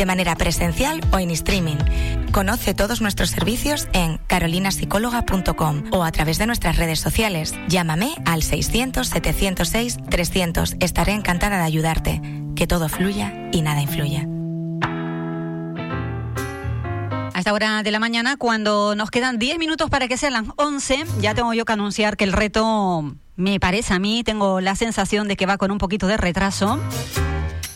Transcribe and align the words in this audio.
de 0.00 0.06
manera 0.06 0.34
presencial 0.34 1.00
o 1.12 1.18
en 1.18 1.30
streaming. 1.30 1.76
Conoce 2.32 2.72
todos 2.72 3.02
nuestros 3.02 3.28
servicios 3.28 3.86
en 3.92 4.16
carolinapsicóloga.com 4.28 5.82
o 5.92 6.04
a 6.04 6.10
través 6.10 6.38
de 6.38 6.46
nuestras 6.46 6.78
redes 6.78 7.00
sociales. 7.00 7.54
Llámame 7.68 8.14
al 8.24 8.40
600-706-300. 8.40 10.78
Estaré 10.80 11.12
encantada 11.12 11.58
de 11.58 11.64
ayudarte. 11.64 12.22
Que 12.56 12.66
todo 12.66 12.88
fluya 12.88 13.50
y 13.52 13.60
nada 13.60 13.82
influya. 13.82 14.26
A 17.34 17.38
esta 17.38 17.52
hora 17.52 17.82
de 17.82 17.90
la 17.90 17.98
mañana, 17.98 18.38
cuando 18.38 18.94
nos 18.94 19.10
quedan 19.10 19.38
10 19.38 19.58
minutos 19.58 19.90
para 19.90 20.08
que 20.08 20.16
sean 20.16 20.32
las 20.32 20.44
11, 20.56 21.04
ya 21.20 21.34
tengo 21.34 21.52
yo 21.52 21.66
que 21.66 21.74
anunciar 21.74 22.16
que 22.16 22.24
el 22.24 22.32
reto, 22.32 23.16
me 23.36 23.60
parece 23.60 23.92
a 23.92 23.98
mí, 23.98 24.24
tengo 24.24 24.62
la 24.62 24.76
sensación 24.76 25.28
de 25.28 25.36
que 25.36 25.44
va 25.44 25.58
con 25.58 25.70
un 25.70 25.76
poquito 25.76 26.06
de 26.06 26.16
retraso. 26.16 26.80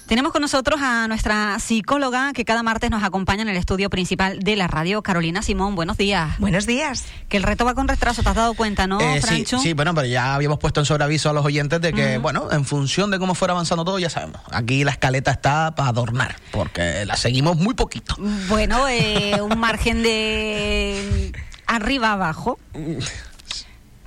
Tenemos 0.07 0.33
con 0.33 0.43
nosotros 0.43 0.81
a 0.83 1.09
nuestra 1.09 1.59
psicóloga 1.59 2.35
que 2.35 2.45
cada 2.45 2.63
martes 2.63 2.91
nos 2.91 3.03
acompaña 3.03 3.41
en 3.41 3.49
el 3.49 3.57
estudio 3.57 3.89
principal 3.89 4.39
de 4.41 4.55
la 4.55 4.67
radio, 4.67 5.03
Carolina 5.03 5.41
Simón. 5.41 5.75
Buenos 5.77 5.97
días. 5.97 6.39
Buenos 6.39 6.67
días. 6.67 7.07
Que 7.31 7.39
el 7.39 7.43
reto 7.43 7.65
va 7.65 7.75
con 7.75 7.89
retraso, 7.89 8.23
¿te 8.23 8.29
has 8.29 8.35
dado 8.35 8.53
cuenta, 8.53 8.87
no, 8.87 9.01
Eh, 9.01 9.23
sí, 9.23 9.27
Francho? 9.27 9.59
sí, 9.61 9.73
bueno, 9.73 9.95
pero 9.95 10.07
ya 10.07 10.35
habíamos 10.35 10.59
puesto 10.59 10.81
en 10.81 10.87
sobreaviso 10.87 11.31
a 11.31 11.33
los 11.33 11.43
oyentes 11.47 11.81
de 11.81 11.95
que, 11.95 12.19
bueno, 12.19 12.53
en 12.53 12.67
función 12.67 13.11
de 13.11 13.19
cómo 13.19 13.35
fuera 13.35 13.53
avanzando 13.53 13.83
todo, 13.87 13.99
ya 13.99 14.11
sabemos. 14.11 14.43
Aquí 14.53 14.85
la 14.85 14.91
escaleta 14.91 15.31
está 15.31 15.75
para 15.75 15.89
adornar, 15.89 16.37
porque 16.53 17.07
la 17.07 17.17
seguimos 17.17 17.57
muy 17.57 17.73
poquito. 17.73 18.15
Bueno, 18.49 18.87
eh, 18.89 19.41
un 19.41 19.59
margen 19.59 20.03
de 20.03 21.33
arriba 21.67 22.13
abajo. 22.13 22.59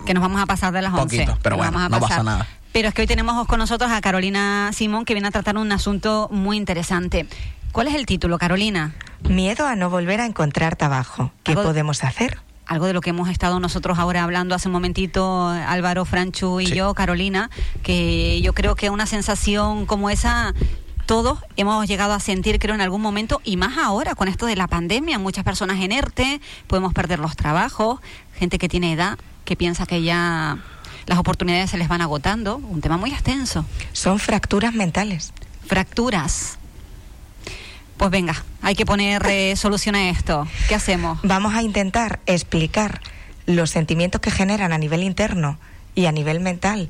Que 0.06 0.14
nos 0.14 0.22
vamos 0.22 0.40
a 0.40 0.46
pasar 0.46 0.72
de 0.72 0.82
las 0.84 0.94
11. 0.94 1.04
Poquito, 1.18 1.38
pero 1.42 1.58
bueno, 1.58 1.72
vamos 1.72 1.86
a 1.88 1.90
no 1.90 2.00
pasar. 2.00 2.10
pasa 2.20 2.24
nada. 2.24 2.48
Pero 2.78 2.90
es 2.90 2.94
que 2.94 3.02
hoy 3.02 3.08
tenemos 3.08 3.48
con 3.48 3.58
nosotros 3.58 3.90
a 3.92 4.00
Carolina 4.02 4.70
Simón 4.72 5.04
que 5.04 5.16
viene 5.16 5.30
a 5.30 5.32
tratar 5.32 5.58
un 5.58 5.72
asunto 5.72 6.30
muy 6.32 6.58
interesante. 6.58 7.26
¿Cuál 7.72 7.88
es 7.88 7.96
el 7.96 8.06
título, 8.06 8.38
Carolina? 8.38 8.94
Miedo 9.28 9.66
a 9.66 9.76
no 9.76 9.90
volver 9.90 10.22
a 10.22 10.28
encontrar 10.28 10.76
trabajo. 10.76 11.32
¿Qué 11.42 11.54
Algo- 11.54 11.64
podemos 11.64 12.04
hacer? 12.04 12.38
Algo 12.68 12.86
de 12.86 12.94
lo 12.94 13.02
que 13.02 13.10
hemos 13.10 13.30
estado 13.30 13.60
nosotros 13.60 13.98
ahora 13.98 14.24
hablando 14.24 14.54
hace 14.54 14.68
un 14.68 14.74
momentito, 14.74 15.48
Álvaro, 15.48 16.06
Franchu 16.06 16.60
y 16.60 16.68
Sí. 16.68 16.76
yo, 16.76 16.94
Carolina, 16.94 17.50
que 17.82 18.40
yo 18.44 18.54
creo 18.54 18.76
que 18.76 18.92
una 18.92 19.08
sensación 19.08 19.88
como 19.88 20.12
esa 20.12 20.54
todos 21.08 21.40
hemos 21.56 21.88
llegado 21.88 22.14
a 22.14 22.20
sentir, 22.20 22.60
creo, 22.60 22.76
en 22.76 22.82
algún 22.82 23.02
momento, 23.02 23.42
y 23.44 23.58
más 23.58 23.80
ahora 23.80 24.14
con 24.14 24.28
esto 24.28 24.46
de 24.46 24.56
la 24.56 24.68
pandemia, 24.68 25.18
muchas 25.18 25.44
personas 25.44 25.80
en 25.80 25.94
ERTE, 25.94 26.42
podemos 26.68 26.94
perder 26.94 27.18
los 27.18 27.36
trabajos, 27.36 28.00
gente 28.38 28.60
que 28.60 28.70
tiene 28.70 28.94
edad, 28.94 29.18
que 29.46 29.56
piensa 29.56 29.88
que 29.88 30.04
ya 30.04 30.60
las 31.08 31.18
oportunidades 31.18 31.72
se 31.72 31.78
les 31.78 31.88
van 31.88 32.02
agotando, 32.02 32.58
un 32.58 32.82
tema 32.82 32.98
muy 32.98 33.12
extenso. 33.12 33.66
Son 33.94 34.20
fracturas 34.20 34.74
mentales. 34.74 35.34
Fracturas. 35.66 36.60
Pues 37.96 38.12
venga, 38.12 38.44
hay 38.62 38.76
que 38.76 38.86
poner 38.86 39.26
eh, 39.26 39.56
solución 39.56 39.96
a 39.96 40.10
esto. 40.10 40.48
¿Qué 40.68 40.76
hacemos? 40.76 41.20
Vamos 41.24 41.56
a 41.56 41.64
intentar 41.64 42.20
explicar 42.28 43.02
los 43.46 43.72
sentimientos 43.72 44.22
que 44.22 44.30
generan 44.30 44.74
a 44.74 44.78
nivel 44.78 45.02
interno 45.02 45.58
y 45.96 46.06
a 46.06 46.12
nivel 46.12 46.42
mental 46.42 46.90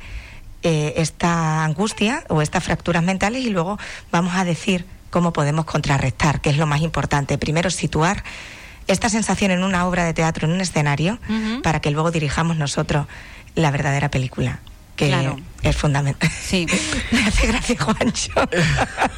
eh, 0.63 0.95
esta 0.97 1.63
angustia 1.63 2.23
o 2.29 2.41
estas 2.41 2.63
fracturas 2.63 3.03
mentales 3.03 3.45
y 3.45 3.51
luego 3.51 3.77
vamos 4.11 4.35
a 4.35 4.44
decir 4.44 4.85
cómo 5.11 5.31
podemos 5.31 5.66
contrarrestar, 5.66 6.41
que 6.41 6.50
es 6.50 6.57
lo 6.57 6.66
más 6.66 6.81
importante. 6.81 7.38
Primero, 7.38 7.69
situar 7.69 8.23
esta 8.88 9.09
sensación 9.09 9.51
en 9.51 9.63
una 9.63 9.85
obra 9.85 10.03
de 10.03 10.13
teatro, 10.13 10.47
en 10.47 10.53
un 10.53 10.61
escenario, 10.61 11.19
para 11.61 11.79
que 11.79 11.91
luego 11.91 12.09
dirijamos 12.09 12.57
nosotros 12.57 13.06
la 13.57 13.72
verdadera 13.72 14.09
película, 14.09 14.59
que. 14.95 15.09
Es 15.63 15.75
fundamental. 15.75 16.29
Sí. 16.29 16.66
Me 17.12 17.25
hace 17.25 17.47
gracia, 17.47 17.75
Juancho. 17.79 18.31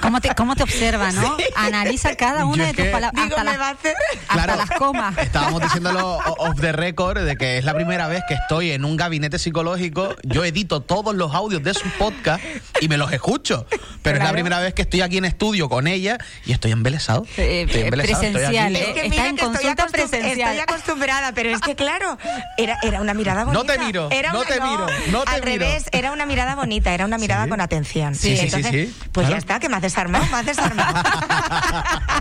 ¿Cómo 0.02 0.22
te, 0.22 0.34
cómo 0.36 0.56
te 0.56 0.64
observa, 0.64 1.12
no? 1.12 1.38
Analiza 1.56 2.16
cada 2.16 2.46
una 2.46 2.68
de 2.68 2.74
tus 2.74 2.86
palabras. 2.88 3.24
Hasta, 3.26 3.44
las- 3.44 3.60
hacer... 3.60 3.96
hasta 4.28 4.56
las 4.56 4.72
comas. 4.72 5.18
Estábamos 5.18 5.62
diciéndolo 5.62 6.18
off 6.38 6.60
the 6.62 6.72
record 6.72 7.20
de 7.24 7.36
que 7.36 7.58
es 7.58 7.66
la 7.66 7.74
primera 7.74 8.08
vez 8.08 8.24
que 8.28 8.34
estoy 8.36 8.72
en 8.72 8.86
un 8.86 8.98
gabinete 8.98 9.38
psicológico. 9.40 10.16
Yo 10.24 10.44
edito 10.46 10.82
todos 10.82 11.16
los 11.16 11.34
audios 11.36 11.64
de 11.64 11.74
su 11.74 11.88
podcast 11.98 12.44
y 12.82 12.88
me 12.88 12.98
los 12.98 13.12
escucho. 13.12 13.66
Pero 14.02 14.16
es 14.18 14.20
la 14.20 14.30
Claro. 14.30 14.34
primera 14.34 14.60
vez 14.60 14.74
que 14.74 14.84
estoy 14.84 15.02
aquí 15.02 15.18
en 15.18 15.26
estudio 15.26 15.70
con 15.70 15.88
ella 15.88 16.18
y 16.46 16.52
estoy 16.54 16.72
embelesado. 16.72 17.26
Eh, 17.38 17.64
Estoy 17.68 17.82
eh, 17.82 17.86
embelesado, 17.86 18.24
estoy 18.24 18.44
aquí. 18.44 18.52
presencial, 18.54 18.76
Es 18.76 18.94
que 18.94 19.06
Está 19.08 19.28
en 19.28 19.36
que 19.36 19.42
estoy 19.46 19.48
consulta 19.54 19.88
presencial. 19.88 20.40
Estoy 20.56 20.60
acostumbrada, 20.60 21.32
pero 21.34 21.50
es 21.50 21.62
que 21.62 21.76
claro, 21.76 22.18
era, 22.58 22.78
era 22.84 23.02
una 23.02 23.14
mirada 23.14 23.44
bonita. 23.46 23.60
No 23.64 23.66
te 23.66 23.80
miro, 23.80 24.10
Era 24.12 24.32
no 24.34 24.40
una- 24.42 24.48
te 24.48 24.62
miro, 24.62 24.88
no 25.12 25.24
te 25.24 25.32
Al 25.32 25.44
miro. 25.44 25.66
revés, 25.66 25.86
era 25.92 26.12
una 26.12 26.26
mirada 26.30 26.56
bonita, 26.56 26.94
era 26.94 27.06
una 27.06 27.18
mirada 27.18 27.44
Sí. 27.44 27.50
con 27.50 27.60
atención. 27.60 28.16
Sí, 28.16 28.30
sí, 28.32 28.38
sí, 28.38 28.44
Entonces, 28.46 28.72
sí, 28.72 28.96
Pues 29.12 29.26
claro. 29.28 29.32
ya 29.32 29.38
está, 29.40 29.60
que 29.60 29.68
me 29.68 29.76
has 29.76 29.82
desarmado, 29.82 30.26
me 30.28 30.38
has 30.38 30.46
desarmado. 30.46 31.04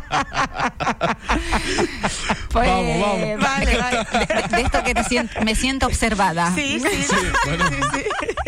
Pues, 2.50 2.66
Vamos, 2.68 3.00
vamos. 3.00 3.40
Vale, 3.40 3.76
vale. 3.78 4.06
De, 4.10 4.56
de 4.56 4.62
esto 4.62 4.82
que 4.82 4.94
te 4.94 5.02
sien- 5.04 5.28
me 5.44 5.54
siento 5.54 5.86
observada. 5.86 6.52
sí, 6.54 6.80
sí, 6.80 6.88
sí. 7.02 7.06
Sí, 7.08 7.16
bueno, 7.44 7.64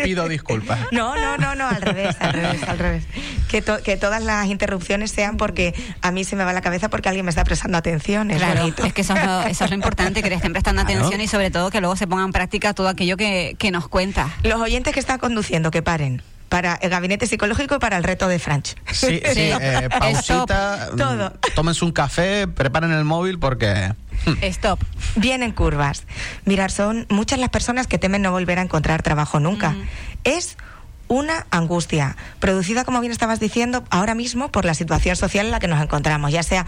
pido 0.03 0.27
disculpas. 0.27 0.79
No, 0.91 1.15
no, 1.15 1.37
no, 1.37 1.53
no, 1.55 1.67
al 1.67 1.81
revés, 1.81 2.15
al 2.19 2.33
revés, 2.33 2.63
al 2.67 2.79
revés. 2.79 3.03
Que, 3.47 3.61
to- 3.61 3.81
que 3.83 3.97
todas 3.97 4.23
las 4.23 4.47
interrupciones 4.47 5.11
sean 5.11 5.37
porque 5.37 5.73
a 6.01 6.11
mí 6.11 6.23
se 6.23 6.35
me 6.35 6.43
va 6.43 6.51
la 6.53 6.61
cabeza 6.61 6.89
porque 6.89 7.09
alguien 7.09 7.25
me 7.25 7.29
está 7.29 7.43
prestando 7.43 7.77
atención. 7.77 8.31
Es 8.31 8.37
Claro, 8.37 8.61
bonito. 8.61 8.83
es 8.85 8.93
que 8.93 9.01
eso 9.01 9.13
es, 9.15 9.23
lo, 9.23 9.41
eso 9.43 9.63
es 9.65 9.69
lo 9.69 9.75
importante, 9.75 10.23
que 10.23 10.29
le 10.29 10.35
estén 10.35 10.51
prestando 10.51 10.81
Claro. 10.83 10.99
atención 10.99 11.21
y 11.21 11.27
sobre 11.27 11.51
todo 11.51 11.69
que 11.69 11.79
luego 11.79 11.95
se 11.95 12.07
ponga 12.07 12.23
en 12.23 12.31
práctica 12.31 12.73
todo 12.73 12.89
aquello 12.89 13.17
que, 13.17 13.55
que 13.59 13.69
nos 13.71 13.87
cuenta. 13.87 14.29
Los 14.43 14.59
oyentes 14.59 14.93
que 14.93 14.99
están 14.99 15.19
conduciendo, 15.19 15.50
que 15.71 15.81
paren. 15.81 16.21
Para 16.49 16.75
el 16.75 16.89
gabinete 16.89 17.27
psicológico 17.27 17.75
y 17.75 17.79
para 17.79 17.95
el 17.95 18.03
reto 18.03 18.27
de 18.27 18.37
Franch. 18.37 18.75
Sí, 18.91 19.21
sí, 19.33 19.51
eh, 19.61 19.87
pausita. 19.89 20.83
Stop. 20.83 20.97
Todo. 20.97 21.33
Tómense 21.55 21.85
un 21.85 21.93
café, 21.93 22.47
preparen 22.47 22.91
el 22.91 23.05
móvil 23.05 23.39
porque. 23.39 23.93
Stop. 24.41 24.79
Vienen 25.15 25.53
curvas. 25.53 26.03
Mirar, 26.43 26.71
son 26.71 27.07
muchas 27.09 27.39
las 27.39 27.49
personas 27.49 27.87
que 27.87 27.97
temen 27.97 28.21
no 28.21 28.31
volver 28.31 28.59
a 28.59 28.63
encontrar 28.63 29.01
trabajo 29.01 29.39
nunca. 29.39 29.75
Es 30.25 30.57
una 31.11 31.45
angustia 31.51 32.15
producida, 32.39 32.85
como 32.85 33.01
bien 33.01 33.11
estabas 33.11 33.41
diciendo, 33.41 33.83
ahora 33.89 34.15
mismo 34.15 34.49
por 34.49 34.63
la 34.63 34.73
situación 34.73 35.17
social 35.17 35.45
en 35.45 35.51
la 35.51 35.59
que 35.59 35.67
nos 35.67 35.81
encontramos, 35.81 36.31
ya 36.31 36.41
sea 36.41 36.65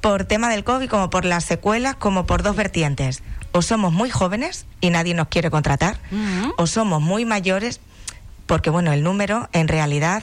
por 0.00 0.24
tema 0.24 0.48
del 0.48 0.64
COVID, 0.64 0.88
como 0.88 1.10
por 1.10 1.26
las 1.26 1.44
secuelas, 1.44 1.94
como 1.94 2.24
por 2.24 2.42
dos 2.42 2.56
vertientes. 2.56 3.22
O 3.52 3.60
somos 3.60 3.92
muy 3.92 4.08
jóvenes 4.08 4.64
y 4.80 4.88
nadie 4.88 5.12
nos 5.12 5.28
quiere 5.28 5.50
contratar, 5.50 5.98
o 6.56 6.66
somos 6.66 7.02
muy 7.02 7.26
mayores, 7.26 7.80
porque 8.46 8.70
bueno, 8.70 8.92
el 8.92 9.02
número 9.02 9.48
en 9.52 9.68
realidad 9.68 10.22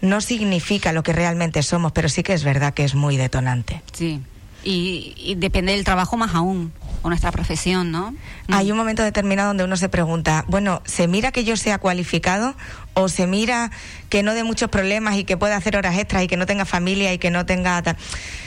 no 0.00 0.20
significa 0.20 0.92
lo 0.92 1.02
que 1.02 1.12
realmente 1.12 1.62
somos, 1.62 1.92
pero 1.92 2.08
sí 2.08 2.22
que 2.22 2.32
es 2.32 2.44
verdad 2.44 2.74
que 2.74 2.84
es 2.84 2.94
muy 2.94 3.16
detonante. 3.16 3.82
Sí. 3.92 4.22
Y, 4.64 5.14
y 5.16 5.34
depende 5.36 5.72
del 5.72 5.84
trabajo 5.84 6.16
más 6.16 6.34
aún, 6.34 6.72
o 7.02 7.08
nuestra 7.08 7.30
profesión, 7.30 7.90
¿no? 7.90 8.12
Mm. 8.48 8.54
Hay 8.54 8.70
un 8.70 8.76
momento 8.76 9.02
determinado 9.02 9.48
donde 9.48 9.64
uno 9.64 9.76
se 9.76 9.88
pregunta, 9.88 10.44
bueno, 10.48 10.82
¿se 10.84 11.06
mira 11.06 11.32
que 11.32 11.44
yo 11.44 11.56
sea 11.56 11.78
cualificado 11.78 12.54
o 12.94 13.08
se 13.08 13.26
mira 13.26 13.70
que 14.08 14.22
no 14.22 14.34
dé 14.34 14.44
muchos 14.44 14.68
problemas 14.68 15.16
y 15.16 15.24
que 15.24 15.36
pueda 15.36 15.56
hacer 15.56 15.76
horas 15.76 15.96
extras 15.96 16.24
y 16.24 16.26
que 16.26 16.36
no 16.36 16.46
tenga 16.46 16.64
familia 16.64 17.12
y 17.12 17.18
que 17.18 17.30
no 17.30 17.46
tenga... 17.46 17.80
tal? 17.82 17.96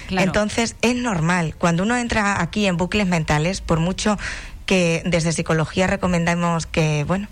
Claro. 0.07 0.27
Entonces, 0.27 0.75
es 0.81 0.95
normal. 0.95 1.55
Cuando 1.57 1.83
uno 1.83 1.95
entra 1.95 2.41
aquí 2.41 2.65
en 2.65 2.75
bucles 2.75 3.07
mentales, 3.07 3.61
por 3.61 3.79
mucho 3.79 4.17
que 4.65 5.03
desde 5.05 5.31
psicología 5.31 5.87
recomendamos 5.87 6.65
que, 6.65 7.05
bueno, 7.05 7.27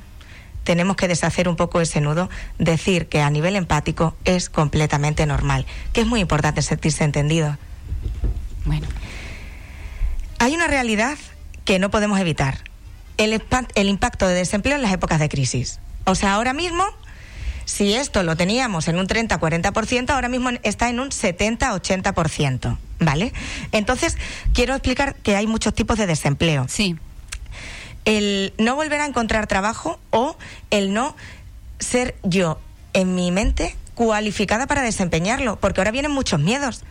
tenemos 0.64 0.96
que 0.96 1.08
deshacer 1.08 1.48
un 1.48 1.56
poco 1.56 1.82
ese 1.82 2.02
nudo, 2.02 2.30
decir 2.58 3.08
que 3.08 3.22
a 3.22 3.30
nivel 3.30 3.56
empático 3.56 4.16
es 4.26 4.50
completamente 4.50 5.26
normal, 5.26 5.66
que 5.94 6.02
es 6.02 6.08
muy 6.08 6.20
importante 6.20 6.62
sentirse 6.62 7.04
entendido. 7.04 7.58
Bueno, 8.66 8.88
Hay 10.40 10.54
una 10.56 10.68
realidad 10.68 11.18
que 11.66 11.80
no 11.80 11.90
podemos 11.90 12.20
evitar. 12.20 12.60
El, 13.18 13.42
el 13.76 13.90
impacto 13.90 14.28
de 14.28 14.34
desempleo 14.34 14.76
en 14.76 14.82
las 14.82 14.94
épocas 14.94 15.20
de 15.20 15.28
crisis. 15.28 15.80
O 16.06 16.16
sea, 16.16 16.34
ahora 16.36 16.54
mismo, 16.54 16.86
si 17.66 17.94
esto 17.94 18.24
lo 18.24 18.38
teníamos 18.38 18.88
en 18.88 18.98
un 18.98 19.08
30-40%, 19.08 20.10
ahora 20.12 20.30
mismo 20.30 20.52
está 20.64 20.90
en 20.90 21.00
un 21.00 21.10
70-80%. 21.10 22.78
¿Vale? 23.02 23.34
Entonces, 23.72 24.18
quiero 24.54 24.74
explicar 24.74 25.16
que 25.16 25.36
hay 25.36 25.48
muchos 25.48 25.74
tipos 25.74 25.98
de 25.98 26.08
desempleo. 26.08 26.66
sí. 26.68 26.98
El 28.06 28.54
no 28.58 28.76
volver 28.76 29.02
a 29.02 29.06
encontrar 29.06 29.48
trabajo 29.48 30.00
o 30.12 30.38
el 30.72 30.94
no 30.94 31.16
ser 31.80 32.16
yo 32.24 32.60
en 32.94 33.16
mi 33.16 33.32
mente 33.32 33.76
cualificada 33.96 34.66
para 34.66 34.82
desempeñarlo, 34.82 35.60
porque 35.60 35.82
ahora 35.82 35.92
vienen 35.92 36.12
muchos 36.12 36.40
miedos. 36.40 36.86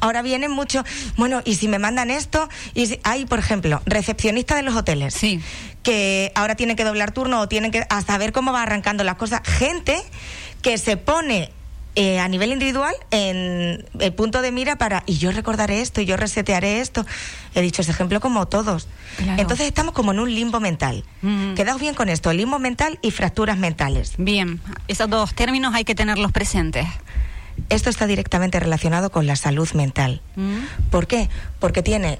Ahora 0.00 0.22
vienen 0.22 0.52
muchos, 0.52 0.84
bueno, 1.16 1.42
y 1.44 1.56
si 1.56 1.66
me 1.66 1.80
mandan 1.80 2.12
esto, 2.12 2.48
y 2.74 2.86
si, 2.86 3.00
hay, 3.02 3.26
por 3.26 3.40
ejemplo, 3.40 3.82
recepcionista 3.86 4.54
de 4.54 4.62
los 4.62 4.76
hoteles, 4.76 5.14
Sí. 5.14 5.40
que 5.82 6.30
ahora 6.36 6.54
tienen 6.54 6.76
que 6.76 6.84
doblar 6.84 7.10
turno 7.10 7.40
o 7.40 7.48
tienen 7.48 7.72
que, 7.72 7.84
a 7.88 8.02
saber 8.02 8.32
cómo 8.32 8.52
va 8.52 8.62
arrancando 8.62 9.02
las 9.02 9.16
cosas. 9.16 9.40
Gente 9.44 10.00
que 10.62 10.78
se 10.78 10.96
pone 10.96 11.50
eh, 11.96 12.18
a 12.18 12.28
nivel 12.28 12.52
individual 12.52 12.94
en 13.10 13.84
el 14.00 14.12
punto 14.14 14.42
de 14.42 14.50
mira 14.50 14.76
para, 14.76 15.04
y 15.06 15.18
yo 15.18 15.30
recordaré 15.30 15.80
esto, 15.80 16.00
y 16.00 16.06
yo 16.06 16.16
resetearé 16.16 16.80
esto. 16.80 17.06
He 17.54 17.60
dicho 17.60 17.82
ese 17.82 17.92
ejemplo 17.92 18.20
como 18.20 18.46
todos. 18.46 18.88
Claro. 19.16 19.40
Entonces 19.40 19.66
estamos 19.66 19.94
como 19.94 20.12
en 20.12 20.18
un 20.18 20.34
limbo 20.34 20.60
mental. 20.60 21.04
Ujú. 21.22 21.54
Quedaos 21.54 21.80
bien 21.80 21.94
con 21.94 22.08
esto, 22.08 22.32
limbo 22.32 22.58
mental 22.58 22.98
y 23.02 23.10
fracturas 23.10 23.58
mentales. 23.58 24.14
Bien, 24.18 24.60
esos 24.88 25.08
dos 25.08 25.34
términos 25.34 25.74
hay 25.74 25.84
que 25.84 25.94
tenerlos 25.94 26.32
presentes. 26.32 26.86
Esto 27.68 27.90
está 27.90 28.06
directamente 28.06 28.58
relacionado 28.58 29.10
con 29.10 29.26
la 29.26 29.36
salud 29.36 29.70
mental. 29.72 30.20
Mm. 30.34 30.90
¿Por 30.90 31.06
qué? 31.06 31.28
Porque 31.60 31.82
tiene 31.82 32.18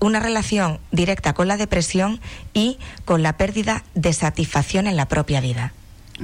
una 0.00 0.20
relación 0.20 0.80
directa 0.92 1.32
con 1.32 1.48
la 1.48 1.56
depresión 1.56 2.20
y 2.52 2.78
con 3.04 3.22
la 3.22 3.36
pérdida 3.38 3.84
de 3.94 4.12
satisfacción 4.12 4.86
en 4.86 4.96
la 4.96 5.08
propia 5.08 5.40
vida. 5.40 5.72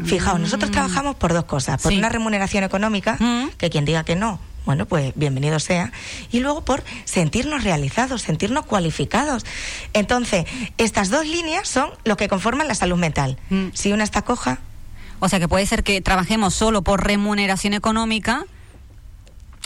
Fijaos, 0.05 0.39
nosotros 0.41 0.71
trabajamos 0.71 1.17
por 1.17 1.33
dos 1.33 1.45
cosas. 1.45 1.81
Por. 1.83 1.93
Sí. 1.93 1.99
una 1.99 2.09
remuneración 2.09 2.65
económica, 2.65 3.17
Mm. 3.19 3.51
que 3.59 3.71
quien 3.71 3.85
diga 3.85 4.05
que 4.05 4.15
no, 4.17 4.39
bueno, 4.67 4.87
pues 4.87 5.13
bienvenido 5.17 5.59
sea. 5.59 5.91
Y 6.31 6.41
luego 6.41 6.65
por 6.65 6.85
sentirnos 7.05 7.65
realizados, 7.65 8.23
sentirnos 8.23 8.67
cualificados. 8.67 9.45
Entonces, 9.95 10.45
estas 10.79 11.11
dos 11.11 11.27
líneas 11.27 11.67
son 11.69 11.91
lo 12.05 12.17
que 12.17 12.29
conforman 12.29 12.69
la 12.69 12.75
salud 12.75 12.99
mental. 12.99 13.39
Mm. 13.51 13.69
Si 13.75 13.93
una 13.93 14.05
está 14.05 14.23
coja, 14.23 14.59
O 15.23 15.29
sea 15.29 15.39
que 15.39 15.49
puede 15.49 15.67
ser 15.67 15.83
que 15.83 16.01
trabajemos 16.01 16.55
solo 16.55 16.81
por 16.81 17.05
remuneración 17.05 17.75
económica 17.75 18.47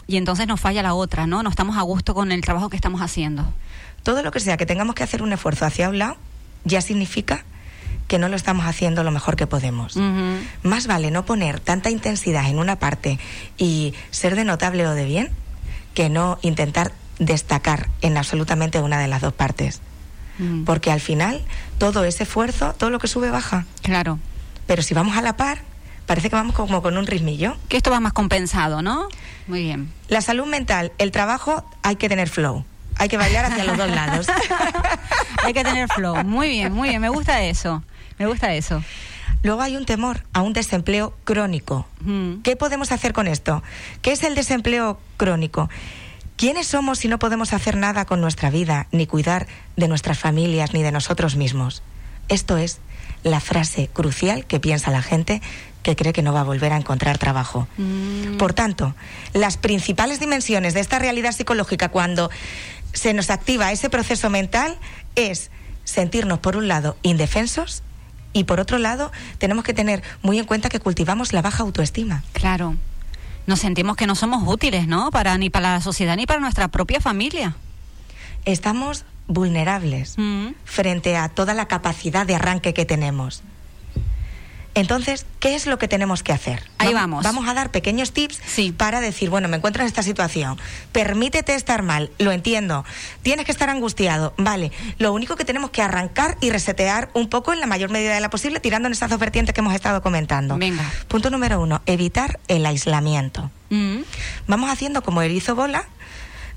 y 0.09 0.17
entonces 0.17 0.49
nos 0.49 0.61
falla 0.61 0.83
la 0.83 0.95
otra, 0.95 1.29
¿no? 1.29 1.45
No 1.45 1.51
estamos 1.51 1.77
a 1.79 1.83
gusto 1.83 2.13
con 2.13 2.33
el 2.33 2.41
trabajo 2.41 2.69
que 2.71 2.77
estamos 2.77 3.01
haciendo. 3.01 3.45
todo 4.03 4.23
lo 4.23 4.33
que 4.33 4.41
sea 4.41 4.57
que 4.57 4.67
tengamos 4.67 4.95
que 4.97 5.03
hacer 5.05 5.23
un 5.23 5.33
esfuerzo 5.33 5.65
hacia 5.65 5.89
un 5.89 5.99
lado, 5.99 6.17
ya 6.65 6.81
significa 6.81 7.45
que 8.09 8.19
no 8.19 8.29
lo 8.29 8.37
estamos 8.37 8.67
haciendo 8.67 9.03
lo 9.03 9.11
mejor 9.11 9.37
que 9.37 9.47
podemos. 9.47 9.97
Más 10.63 10.87
vale 10.87 11.11
no 11.11 11.25
poner 11.25 11.61
tanta 11.61 11.91
intensidad 11.91 12.49
en 12.49 12.59
una 12.59 12.77
parte 12.77 13.19
y 13.57 13.95
ser 14.11 14.37
de 14.37 14.45
notable 14.45 14.87
o 14.87 14.95
de 14.95 15.05
bien 15.05 15.31
que 15.95 16.09
no 16.09 16.39
intentar 16.43 16.93
destacar 17.19 17.89
en 18.03 18.17
absolutamente 18.17 18.81
una 18.81 18.99
de 18.99 19.09
las 19.09 19.23
dos 19.23 19.33
partes. 19.33 19.81
Mm. 20.39 20.65
Porque 20.65 20.91
al 20.91 21.01
final 21.01 21.43
todo 21.79 22.05
ese 22.05 22.25
esfuerzo, 22.25 22.75
todo 22.75 22.91
lo 22.91 22.99
que 22.99 23.09
sube 23.09 23.31
baja. 23.31 23.67
Claro. 23.83 24.19
Pero 24.67 24.83
si 24.83 24.95
vamos 24.95 25.17
a 25.17 25.23
la 25.23 25.37
par, 25.37 25.59
parece 26.07 26.31
que 26.31 26.37
vamos 26.37 26.55
como 26.55 26.83
con 26.83 26.99
un 26.99 27.07
ritmillo. 27.07 27.57
Que 27.69 27.77
esto 27.77 27.91
va 27.91 28.01
más 28.01 28.13
compensado, 28.13 28.83
¿no? 28.83 29.09
Muy 29.47 29.63
bien. 29.63 29.93
La 30.09 30.21
salud 30.21 30.47
mental, 30.47 30.93
el 30.99 31.11
trabajo, 31.11 31.65
hay 31.83 31.97
que 31.97 32.09
tener 32.09 32.29
flow. 32.29 32.65
Hay 32.97 33.09
que 33.09 33.17
bailar 33.17 33.45
hacia 33.45 33.65
los 33.65 33.77
dos 33.77 33.91
lados. 33.91 34.27
Hay 35.43 35.53
que 35.53 35.65
tener 35.65 35.89
flow. 35.89 36.23
Muy 36.25 36.49
bien, 36.49 36.73
muy 36.73 36.89
bien. 36.91 37.01
Me 37.01 37.09
gusta 37.09 37.43
eso. 37.43 37.83
Me 38.19 38.27
gusta 38.27 38.55
eso. 38.55 38.83
Luego 39.43 39.61
hay 39.61 39.77
un 39.77 39.85
temor 39.85 40.25
a 40.33 40.43
un 40.43 40.53
desempleo 40.53 41.15
crónico. 41.25 41.87
Mm. 42.01 42.43
¿Qué 42.43 42.57
podemos 42.57 42.93
hacer 42.93 43.13
con 43.13 43.27
esto? 43.27 43.63
¿Qué 44.01 44.13
es 44.13 44.23
el 44.23 44.35
desempleo 44.35 44.99
crónico? 45.17 45.69
¿Quiénes 46.37 46.67
somos 46.67 46.99
si 46.99 47.09
no 47.09 47.19
podemos 47.19 47.53
hacer 47.53 47.77
nada 47.77 48.07
con 48.07 48.21
nuestra 48.21 48.51
vida, 48.51 48.87
ni 48.91 49.07
cuidar 49.07 49.47
de 49.77 49.87
nuestras 49.87 50.19
familias, 50.19 50.73
ni 50.73 50.83
de 50.83 50.93
nosotros 50.93 51.37
mismos? 51.37 51.83
Esto 52.29 52.57
es 52.57 52.79
la 53.23 53.41
frase 53.41 53.89
crucial 53.93 54.47
que 54.47 54.61
piensa 54.61 54.91
la 54.91 55.03
gente 55.03 55.43
que 55.83 55.95
cree 55.95 56.13
que 56.13 56.23
no 56.23 56.33
va 56.33 56.41
a 56.41 56.45
volver 56.45 56.73
a 56.73 56.77
encontrar 56.77 57.19
trabajo. 57.19 57.69
Mm. 57.77 58.39
Por 58.39 58.55
tanto, 58.55 58.95
las 59.35 59.59
principales 59.59 60.21
dimensiones 60.21 60.73
de 60.73 60.81
esta 60.81 60.99
realidad 60.99 61.33
psicológica 61.33 61.91
cuando 61.91 62.31
se 62.95 63.13
nos 63.13 63.29
activa 63.29 63.73
ese 63.73 63.91
proceso 63.91 64.31
mental 64.31 64.79
es 65.15 65.51
sentirnos, 65.85 66.39
por 66.39 66.57
un 66.57 66.67
lado, 66.67 66.97
indefensos 67.03 67.83
y, 68.35 68.45
por 68.45 68.61
otro 68.61 68.77
lado, 68.79 69.11
tenemos 69.39 69.65
que 69.65 69.73
tener 69.73 70.03
muy 70.21 70.39
en 70.39 70.45
cuenta 70.45 70.69
que 70.69 70.81
cultivamos 70.81 71.33
la 71.33 71.41
baja 71.41 71.63
autoestima. 71.63 72.23
Claro. 72.35 72.77
Nos 73.47 73.61
sentimos 73.61 73.97
que 73.97 74.07
no 74.07 74.15
somos 74.15 74.43
útiles, 74.47 74.87
¿no? 74.87 75.11
Para 75.11 75.39
ni 75.39 75.49
para 75.49 75.73
la 75.75 75.81
sociedad 75.81 76.17
ni 76.17 76.27
para 76.27 76.41
nuestra 76.41 76.69
propia 76.69 77.01
familia. 77.01 77.57
Estamos 78.45 79.05
vulnerables 79.27 80.15
Mm. 80.19 80.49
frente 80.65 81.17
a 81.17 81.29
toda 81.31 81.55
la 81.55 81.67
capacidad 81.67 82.27
de 82.27 82.35
arranque 82.35 82.75
que 82.75 82.85
tenemos. 82.85 83.43
Entonces, 84.75 85.25
¿qué 85.39 85.55
es 85.55 85.67
lo 85.67 85.79
que 85.79 85.87
tenemos 85.87 86.23
que 86.23 86.33
hacer? 86.33 86.63
Ahí 86.79 86.89
Vam- 86.89 86.95
vamos. 86.95 87.25
Vamos 87.25 87.49
a 87.49 87.55
dar 87.55 87.71
pequeños 87.71 88.13
tips 88.13 88.41
Sí. 88.45 88.73
para 88.73 89.01
decir, 89.01 89.31
bueno, 89.31 89.47
me 89.49 89.57
encuentro 89.57 89.83
en 89.83 89.87
esta 89.87 90.03
situación. 90.03 90.59
Permítete 90.93 91.55
estar 91.55 91.83
mal, 91.83 92.11
lo 92.19 92.33
entiendo. 92.33 92.85
Tienes 93.23 93.47
que 93.47 93.53
estar 93.53 93.71
angustiado, 93.71 94.35
vale. 94.37 94.73
Lo 94.99 95.13
único 95.13 95.37
que 95.37 95.45
tenemos 95.45 95.71
que 95.71 95.81
arrancar 95.83 96.37
y 96.41 96.51
resetear 96.51 97.11
un 97.15 97.29
poco 97.29 97.53
en 97.53 97.61
la 97.61 97.67
mayor 97.67 97.91
medida 97.91 98.15
de 98.15 98.21
la 98.21 98.31
posible, 98.31 98.59
tirando 98.61 98.89
en 98.89 98.93
esas 98.93 99.11
dos 99.11 99.19
vertientes 99.21 99.55
que 99.55 99.61
hemos 99.61 99.75
estado 99.75 100.03
comentando. 100.03 100.59
Venga. 100.59 100.85
Punto 101.09 101.31
número 101.31 101.61
uno, 101.61 101.81
evitar 101.87 102.41
el 102.49 102.67
aislamiento 102.67 103.51
Mm. 103.71 104.03
vamos 104.47 104.71
haciendo 104.71 105.03
como 105.03 105.23
erizo 105.23 105.55
bola, 105.55 105.85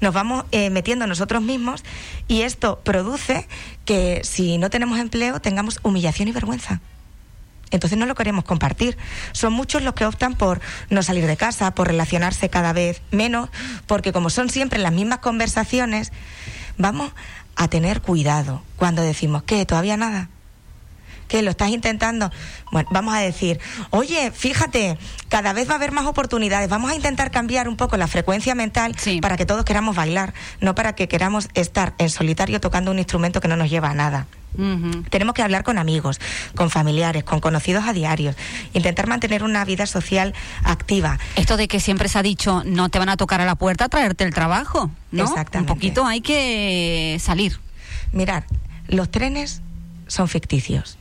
nos 0.01 0.13
vamos 0.13 0.45
eh, 0.51 0.69
metiendo 0.69 1.07
nosotros 1.07 1.41
mismos 1.41 1.83
y 2.27 2.41
esto 2.41 2.79
produce 2.83 3.47
que 3.85 4.21
si 4.23 4.57
no 4.57 4.69
tenemos 4.69 4.99
empleo 4.99 5.39
tengamos 5.39 5.79
humillación 5.83 6.27
y 6.27 6.31
vergüenza. 6.31 6.79
Entonces 7.71 7.97
no 7.97 8.05
lo 8.05 8.15
queremos 8.15 8.43
compartir. 8.43 8.97
Son 9.31 9.53
muchos 9.53 9.81
los 9.81 9.93
que 9.93 10.05
optan 10.05 10.35
por 10.35 10.61
no 10.89 11.03
salir 11.03 11.27
de 11.27 11.37
casa, 11.37 11.73
por 11.73 11.87
relacionarse 11.87 12.49
cada 12.49 12.73
vez 12.73 13.01
menos, 13.11 13.49
porque 13.85 14.13
como 14.13 14.29
son 14.29 14.49
siempre 14.49 14.79
las 14.79 14.93
mismas 14.93 15.19
conversaciones, 15.19 16.11
vamos 16.77 17.11
a 17.55 17.67
tener 17.67 18.01
cuidado 18.01 18.61
cuando 18.75 19.01
decimos 19.01 19.43
que 19.43 19.65
todavía 19.65 19.97
nada 19.97 20.29
que 21.27 21.41
lo 21.41 21.51
estás 21.51 21.69
intentando. 21.69 22.31
Bueno, 22.71 22.89
vamos 22.91 23.13
a 23.13 23.19
decir, 23.19 23.59
oye, 23.89 24.31
fíjate, 24.31 24.97
cada 25.29 25.53
vez 25.53 25.67
va 25.69 25.73
a 25.73 25.75
haber 25.75 25.91
más 25.91 26.05
oportunidades. 26.05 26.69
Vamos 26.69 26.91
a 26.91 26.95
intentar 26.95 27.31
cambiar 27.31 27.67
un 27.69 27.77
poco 27.77 27.97
la 27.97 28.07
frecuencia 28.07 28.55
mental 28.55 28.95
Sí. 28.97 29.19
para 29.21 29.37
que 29.37 29.45
todos 29.45 29.65
queramos 29.65 29.95
bailar, 29.95 30.33
no 30.61 30.75
para 30.75 30.93
que 30.95 31.07
queramos 31.07 31.49
estar 31.53 31.93
en 31.97 32.09
solitario 32.09 32.59
tocando 32.61 32.91
un 32.91 32.99
instrumento 32.99 33.41
que 33.41 33.47
no 33.47 33.55
nos 33.55 33.69
lleva 33.69 33.89
a 33.89 33.93
nada. 33.93 34.27
Tenemos 35.11 35.35
que 35.35 35.43
hablar 35.43 35.63
con 35.63 35.77
amigos, 35.77 36.19
con 36.55 36.71
familiares, 36.71 37.23
con 37.23 37.41
conocidos 37.41 37.83
a 37.85 37.93
diario, 37.93 38.33
intentar 38.73 39.05
mantener 39.05 39.43
una 39.43 39.63
vida 39.65 39.85
social 39.85 40.33
activa. 40.63 41.19
Esto 41.35 41.57
de 41.57 41.67
que 41.67 41.79
siempre 41.79 42.09
se 42.09 42.17
ha 42.17 42.23
dicho, 42.23 42.63
no 42.65 42.89
te 42.89 42.97
van 42.97 43.09
a 43.09 43.17
tocar 43.17 43.39
a 43.39 43.45
la 43.45 43.53
puerta 43.53 43.85
a 43.85 43.89
traerte 43.89 44.23
el 44.23 44.33
trabajo, 44.33 44.89
¿no? 45.11 45.25
Exactamente. 45.25 45.71
Un 45.71 45.77
poquito 45.77 46.07
hay 46.07 46.21
que 46.21 47.17
salir. 47.21 47.59
Mirar, 48.13 48.45
los 48.87 49.11
trenes 49.11 49.61
son 50.07 50.27
ficticios. 50.27 50.97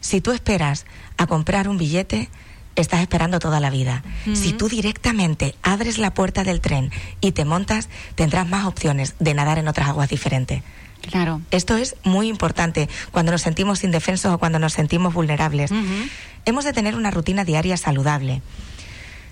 Si 0.00 0.20
tú 0.20 0.32
esperas 0.32 0.86
a 1.16 1.26
comprar 1.26 1.68
un 1.68 1.78
billete, 1.78 2.28
estás 2.76 3.00
esperando 3.00 3.38
toda 3.38 3.60
la 3.60 3.70
vida. 3.70 4.02
Si 4.34 4.52
tú 4.52 4.68
directamente 4.68 5.54
abres 5.62 5.98
la 5.98 6.14
puerta 6.14 6.44
del 6.44 6.60
tren 6.60 6.90
y 7.20 7.32
te 7.32 7.44
montas, 7.44 7.88
tendrás 8.14 8.48
más 8.48 8.66
opciones 8.66 9.14
de 9.18 9.34
nadar 9.34 9.58
en 9.58 9.68
otras 9.68 9.88
aguas 9.88 10.08
diferentes. 10.08 10.62
Claro. 11.00 11.40
Esto 11.50 11.76
es 11.76 11.96
muy 12.04 12.28
importante 12.28 12.88
cuando 13.12 13.32
nos 13.32 13.42
sentimos 13.42 13.84
indefensos 13.84 14.32
o 14.32 14.38
cuando 14.38 14.58
nos 14.58 14.72
sentimos 14.72 15.14
vulnerables. 15.14 15.70
Hemos 16.44 16.64
de 16.64 16.72
tener 16.72 16.94
una 16.94 17.10
rutina 17.10 17.44
diaria 17.44 17.76
saludable. 17.76 18.42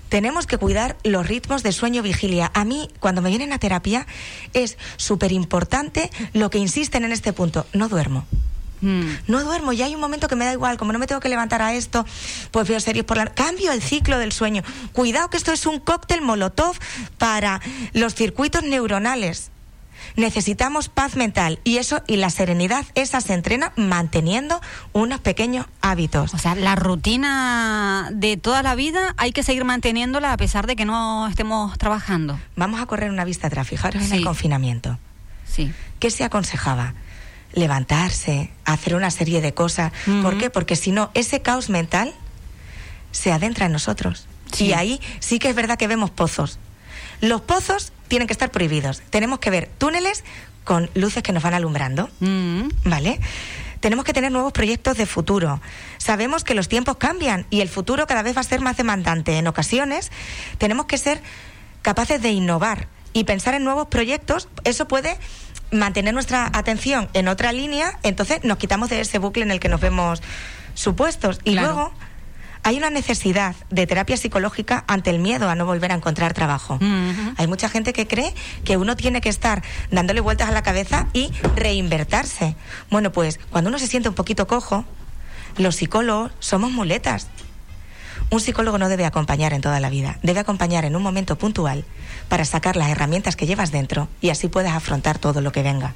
Tenemos 0.09 0.47
que 0.47 0.59
cuidar 0.59 0.97
los 1.03 1.27
ritmos 1.27 1.63
de 1.63 1.73
sueño-vigilia. 1.73 2.51
A 2.55 2.65
mí, 2.65 2.89
cuando 3.01 3.23
me 3.23 3.29
vienen 3.29 3.53
a 3.53 3.59
terapia, 3.59 4.07
es 4.55 4.79
súper 4.97 5.33
importante 5.33 6.11
lo 6.33 6.49
que 6.49 6.59
insisten 6.59 7.05
en 7.05 7.13
este 7.13 7.33
punto. 7.33 7.67
No 7.73 7.89
duermo. 7.89 8.25
Mm. 8.81 9.11
No 9.27 9.43
duermo, 9.43 9.73
ya 9.73 9.87
hay 9.87 9.95
un 9.95 10.01
momento 10.01 10.29
que 10.29 10.37
me 10.37 10.45
da 10.45 10.53
igual, 10.53 10.77
como 10.77 10.93
no 10.93 10.99
me 10.99 11.07
tengo 11.07 11.21
que 11.21 11.29
levantar 11.29 11.63
a 11.63 11.75
esto, 11.75 12.05
pues 12.51 12.69
veo 12.69 12.81
series 12.81 13.05
por 13.05 13.17
la... 13.17 13.27
Cambio 13.27 13.73
el 13.73 13.83
ciclo 13.83 14.19
del 14.19 14.33
sueño. 14.33 14.63
Cuidado 14.93 15.31
que 15.31 15.37
esto 15.37 15.53
es 15.53 15.67
un 15.67 15.81
cóctel 15.81 16.23
molotov 16.23 16.77
para 17.19 17.61
los 17.93 18.15
circuitos 18.15 18.63
neuronales. 18.63 19.51
Necesitamos 20.15 20.89
paz 20.89 21.17
mental 21.17 21.59
y 21.65 21.77
eso 21.77 22.03
y 22.07 22.17
la 22.17 22.31
serenidad, 22.31 22.85
esa 22.95 23.21
se 23.21 23.35
entrena 23.35 23.73
manteniendo 23.77 24.61
unos 24.93 25.21
pequeños 25.21 25.67
hábitos. 25.83 26.33
O 26.33 26.39
sea, 26.39 26.55
la 26.55 26.75
rutina 26.75 28.09
de 28.13 28.37
toda 28.37 28.63
la 28.63 28.75
vida 28.75 29.15
hay 29.19 29.33
que 29.33 29.43
seguir 29.43 29.65
manteniéndola 29.65 30.33
a 30.33 30.37
pesar 30.37 30.67
de 30.67 30.77
que 30.77 30.85
no 30.85 31.27
estemos 31.27 31.77
trabajando. 31.77 32.39
Vamos 32.57 32.81
a 32.81 32.87
correr 32.87 33.11
una 33.11 33.25
vista 33.25 33.49
atrás, 33.49 33.69
fijaros 33.69 34.03
en 34.05 34.13
el 34.13 34.25
confinamiento. 34.25 34.99
Sí. 35.47 35.73
¿Qué 35.99 36.11
se 36.11 36.25
aconsejaba? 36.25 36.95
Levantarse, 37.53 38.51
hacer 38.65 38.95
una 38.95 39.11
serie 39.11 39.41
de 39.41 39.55
cosas. 39.55 39.93
¿Por 40.23 40.39
qué? 40.39 40.51
Porque 40.51 40.77
si 40.77 40.93
no, 40.93 41.11
ese 41.15 41.43
caos 41.43 41.71
mental 41.71 42.15
se 43.13 43.33
adentra 43.33 43.67
en 43.67 43.73
nosotros. 43.73 44.27
Sí. 44.53 44.67
Y 44.67 44.73
ahí 44.73 45.01
sí 45.21 45.39
que 45.39 45.49
es 45.49 45.55
verdad 45.55 45.79
que 45.79 45.89
vemos 45.89 46.11
pozos. 46.11 46.59
Los 47.21 47.41
pozos 47.41 47.93
tienen 48.09 48.29
que 48.29 48.33
estar 48.33 48.51
prohibidos. 48.51 49.03
Tenemos 49.11 49.39
que 49.39 49.51
ver 49.51 49.71
túneles 49.79 50.23
con 50.65 50.91
luces 50.95 51.23
que 51.23 51.33
nos 51.33 51.43
van 51.43 51.55
alumbrando. 51.55 52.11
¿Vale? 52.85 53.21
tenemos 53.81 54.05
que 54.05 54.13
tener 54.13 54.33
nuevos 54.33 54.53
proyectos 54.53 54.97
de 54.97 55.07
futuro. 55.07 55.61
Sabemos 55.99 56.43
que 56.43 56.55
los 56.55 56.69
tiempos 56.69 56.97
cambian 56.97 57.47
y 57.51 57.61
el 57.61 57.69
futuro 57.69 58.07
cada 58.07 58.23
vez 58.23 58.37
va 58.37 58.41
a 58.41 58.45
ser 58.45 58.61
más 58.61 58.77
demandante. 58.77 59.39
En 59.39 59.47
ocasiones 59.47 60.11
tenemos 60.59 60.87
que 60.87 60.99
ser 60.99 61.23
capaces 61.83 62.21
de 62.21 62.31
innovar 62.31 62.89
y 63.13 63.25
pensar 63.25 63.55
en 63.55 63.63
nuevos 63.63 63.87
proyectos. 63.87 64.49
Eso 64.65 64.89
puede 64.89 65.19
mantener 65.71 66.15
nuestra 66.15 66.51
atención 66.53 67.09
en 67.13 67.29
otra 67.29 67.53
línea, 67.53 67.99
entonces 68.03 68.45
nos 68.45 68.59
quitamos 68.59 68.91
de 68.91 69.01
ese 69.01 69.19
bucle 69.19 69.43
en 69.43 69.51
el 69.51 69.61
que 69.61 69.69
nos 69.69 69.81
vemos 69.81 70.23
supuestos. 70.75 71.41
Y 71.45 71.55
luego 71.55 71.93
hay 72.63 72.77
una 72.79 72.91
necesidad 72.91 73.55
de 73.71 73.87
terapia 73.87 74.17
psicológica 74.17 74.83
ante 74.89 75.11
el 75.11 75.21
miedo 75.21 75.49
a 75.49 75.55
no 75.55 75.67
volver 75.67 75.93
a 75.93 75.95
encontrar 75.95 76.35
trabajo. 76.35 76.79
Hay 77.37 77.47
mucha 77.47 77.69
gente 77.69 77.93
que 77.93 78.09
cree 78.09 78.35
que 78.65 78.77
uno 78.77 78.97
tiene 78.97 79.21
que 79.21 79.29
estar 79.29 79.63
dándole 79.93 80.21
vueltas 80.21 80.49
a 80.49 80.53
la 80.53 80.65
cabeza 80.65 81.07
y 81.13 81.31
reinvertirse. 81.55 82.57
Bueno, 82.91 83.13
pues 83.13 83.39
cuando 83.51 83.69
uno 83.69 83.79
se 83.79 83.87
siente 83.87 84.09
un 84.09 84.17
poquito 84.17 84.49
cojo, 84.49 84.85
los 85.59 85.77
psicólogos 85.77 86.33
somos 86.41 86.73
muletas. 86.73 87.29
Un 88.29 88.41
psicólogo 88.41 88.79
no 88.79 88.89
debe 88.89 89.05
acompañar 89.05 89.53
en 89.53 89.61
toda 89.61 89.79
la 89.79 89.89
vida, 89.89 90.19
debe 90.23 90.41
acompañar 90.41 90.85
en 90.85 90.97
un 90.97 91.03
momento 91.03 91.37
puntual 91.37 91.85
para 92.29 92.45
sacar 92.45 92.75
las 92.77 92.89
herramientas 92.89 93.37
que 93.37 93.47
llevas 93.47 93.71
dentro 93.71 94.09
y 94.21 94.31
así 94.31 94.49
puedes 94.49 94.73
afrontar 94.73 95.19
todo 95.19 95.41
lo 95.41 95.53
que 95.53 95.63
venga. 95.63 95.95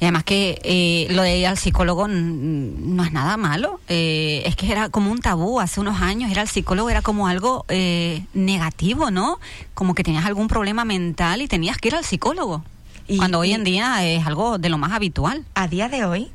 Y 0.00 0.04
además 0.04 0.24
que 0.24 0.60
eh, 0.62 1.06
lo 1.10 1.22
de 1.22 1.38
ir 1.38 1.46
al 1.46 1.56
psicólogo 1.56 2.06
no 2.08 3.04
es 3.04 3.12
nada 3.12 3.36
malo. 3.36 3.80
Eh, 3.88 4.42
es 4.44 4.56
que 4.56 4.70
era 4.70 4.88
como 4.88 5.10
un 5.10 5.20
tabú 5.20 5.60
hace 5.60 5.80
unos 5.80 6.00
años. 6.00 6.30
Era 6.30 6.42
el 6.42 6.48
psicólogo, 6.48 6.90
era 6.90 7.02
como 7.02 7.28
algo 7.28 7.64
eh, 7.68 8.24
negativo, 8.34 9.10
¿no? 9.10 9.38
Como 9.74 9.94
que 9.94 10.02
tenías 10.02 10.26
algún 10.26 10.48
problema 10.48 10.84
mental 10.84 11.40
y 11.40 11.48
tenías 11.48 11.78
que 11.78 11.88
ir 11.88 11.94
al 11.94 12.04
psicólogo. 12.04 12.62
Y, 13.08 13.18
cuando 13.18 13.38
hoy 13.38 13.52
en 13.52 13.64
día 13.64 14.04
es 14.04 14.26
algo 14.26 14.58
de 14.58 14.68
lo 14.68 14.78
más 14.78 14.92
habitual. 14.92 15.44
A 15.54 15.68
día 15.68 15.88
de 15.88 16.04
hoy, 16.04 16.30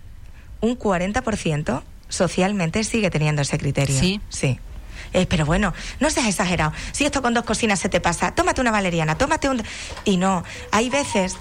un 0.62 0.78
40% 0.78 1.82
socialmente 2.10 2.84
sigue 2.84 3.10
teniendo 3.10 3.42
ese 3.42 3.58
criterio. 3.58 4.00
Sí. 4.00 4.22
Sí. 4.30 4.60
Pero 5.12 5.46
bueno, 5.46 5.74
no 6.00 6.10
seas 6.10 6.28
exagerado. 6.28 6.74
Si 6.92 7.06
esto 7.06 7.22
con 7.22 7.34
dos 7.34 7.44
cocinas 7.44 7.80
se 7.80 7.90
te 7.90 8.00
pasa, 8.00 8.34
tómate 8.34 8.62
una 8.62 8.72
valeriana, 8.72 9.18
tómate 9.18 9.50
un... 9.50 9.64
Y 10.06 10.18
no, 10.18 10.44
hay 10.72 10.90
veces 10.90 11.38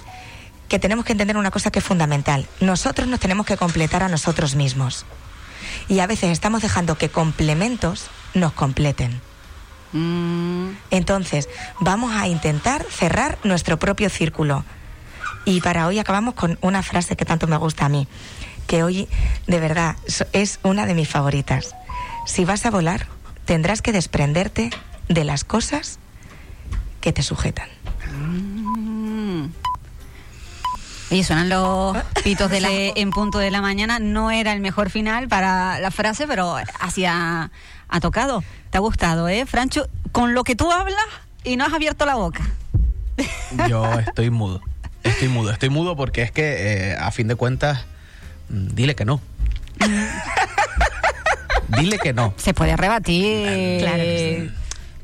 que 0.67 0.79
tenemos 0.79 1.05
que 1.05 1.11
entender 1.11 1.37
una 1.37 1.51
cosa 1.51 1.71
que 1.71 1.79
es 1.79 1.85
fundamental. 1.85 2.47
Nosotros 2.59 3.07
nos 3.07 3.19
tenemos 3.19 3.45
que 3.45 3.57
completar 3.57 4.03
a 4.03 4.07
nosotros 4.07 4.55
mismos. 4.55 5.05
Y 5.87 5.99
a 5.99 6.07
veces 6.07 6.31
estamos 6.31 6.61
dejando 6.61 6.97
que 6.97 7.09
complementos 7.09 8.09
nos 8.33 8.53
completen. 8.53 9.21
Mm. 9.91 10.69
Entonces, 10.89 11.49
vamos 11.79 12.13
a 12.15 12.27
intentar 12.27 12.85
cerrar 12.89 13.37
nuestro 13.43 13.79
propio 13.79 14.09
círculo. 14.09 14.63
Y 15.43 15.61
para 15.61 15.87
hoy 15.87 15.99
acabamos 15.99 16.35
con 16.35 16.57
una 16.61 16.83
frase 16.83 17.15
que 17.15 17.25
tanto 17.25 17.47
me 17.47 17.57
gusta 17.57 17.85
a 17.85 17.89
mí, 17.89 18.07
que 18.67 18.83
hoy 18.83 19.09
de 19.47 19.59
verdad 19.59 19.95
es 20.33 20.59
una 20.63 20.85
de 20.85 20.93
mis 20.93 21.09
favoritas. 21.09 21.75
Si 22.25 22.45
vas 22.45 22.65
a 22.65 22.71
volar, 22.71 23.07
tendrás 23.51 23.81
que 23.81 23.91
desprenderte 23.91 24.69
de 25.09 25.25
las 25.25 25.43
cosas 25.43 25.99
que 27.01 27.11
te 27.11 27.21
sujetan. 27.21 27.67
Y 31.09 31.25
suenan 31.25 31.49
los 31.49 31.97
pitos 32.23 32.49
de 32.49 32.61
la 32.61 32.69
en 32.71 33.09
punto 33.09 33.39
de 33.39 33.51
la 33.51 33.59
mañana. 33.59 33.99
No 33.99 34.31
era 34.31 34.53
el 34.53 34.61
mejor 34.61 34.89
final 34.89 35.27
para 35.27 35.81
la 35.81 35.91
frase, 35.91 36.27
pero 36.27 36.55
así 36.79 37.03
ha, 37.05 37.51
tocado. 37.99 38.41
¿Te 38.69 38.77
ha 38.77 38.79
gustado, 38.79 39.27
eh, 39.27 39.45
Francho? 39.45 39.85
Con 40.13 40.33
lo 40.33 40.45
que 40.45 40.55
tú 40.55 40.71
hablas 40.71 41.03
y 41.43 41.57
no 41.57 41.65
has 41.65 41.73
abierto 41.73 42.05
la 42.05 42.15
boca. 42.15 42.49
Yo 43.67 43.99
estoy 43.99 44.29
mudo. 44.29 44.61
Estoy 45.03 45.27
mudo. 45.27 45.51
Estoy 45.51 45.69
mudo 45.69 45.97
porque 45.97 46.21
es 46.21 46.31
que, 46.31 46.91
eh, 46.91 46.95
a 46.97 47.11
fin 47.11 47.27
de 47.27 47.35
cuentas, 47.35 47.83
mm, 48.47 48.67
dile 48.75 48.95
que 48.95 49.03
no. 49.03 49.19
dile 51.77 51.99
que 51.99 52.13
no. 52.13 52.33
Se 52.37 52.53
puede 52.53 52.75
rebatir. 52.77 53.79
Claro 53.79 54.03
que 54.03 54.49
sí 54.49 54.61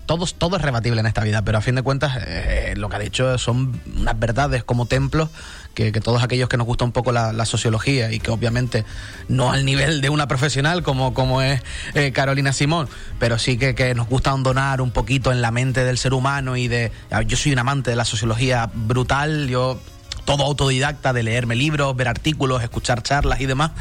todo, 0.07 0.55
es 0.55 0.61
rebatible 0.61 1.01
en 1.01 1.05
esta 1.05 1.21
vida, 1.23 1.41
pero 1.43 1.57
a 1.57 1.61
fin 1.61 1.75
de 1.75 1.81
cuentas 1.81 2.17
eh, 2.25 2.73
lo 2.77 2.87
que 2.87 2.95
ha 2.95 2.99
dicho 2.99 3.37
son 3.37 3.79
unas 3.97 4.17
verdades 4.17 4.63
como 4.63 4.85
templos 4.85 5.29
que, 5.73 5.91
todos 5.91 6.23
aquellos 6.23 6.49
que 6.49 6.57
nos 6.57 6.65
gusta 6.65 6.85
un 6.85 6.93
poco 6.93 7.11
la, 7.11 7.45
sociología 7.45 8.11
y 8.11 8.19
que 8.19 8.31
obviamente 8.31 8.85
no 9.27 9.51
al 9.51 9.63
nivel 9.65 10.01
de 10.01 10.09
una 10.09 10.27
profesional 10.27 10.81
como, 10.81 11.13
como 11.13 11.41
es 11.41 11.61
eh, 11.93 12.11
Carolina 12.13 12.51
Simón, 12.53 12.89
pero 13.19 13.37
sí 13.37 13.57
que, 13.57 13.75
que 13.75 13.93
nos 13.93 14.07
gusta 14.07 14.33
hondonar 14.33 14.81
un 14.81 14.91
poquito 14.91 15.31
en 15.31 15.41
la 15.41 15.51
mente 15.51 15.83
del 15.83 15.97
ser 15.97 16.13
humano 16.13 16.57
y 16.57 16.67
de... 16.67 16.91
Yo 17.27 17.37
soy 17.37 17.51
un 17.51 17.59
amante 17.59 17.91
de 17.91 17.95
la 17.95 18.05
sociología 18.05 18.69
brutal, 18.73 19.49
yo 19.49 19.79
todo 20.25 20.43
autodidacta 20.43 21.13
de 21.13 21.23
leerme 21.23 21.55
libros, 21.55 21.95
ver 21.95 22.07
artículos, 22.07 22.63
escuchar 22.63 23.03
charlas 23.03 23.39
y 23.39 23.45
demás, 23.45 23.71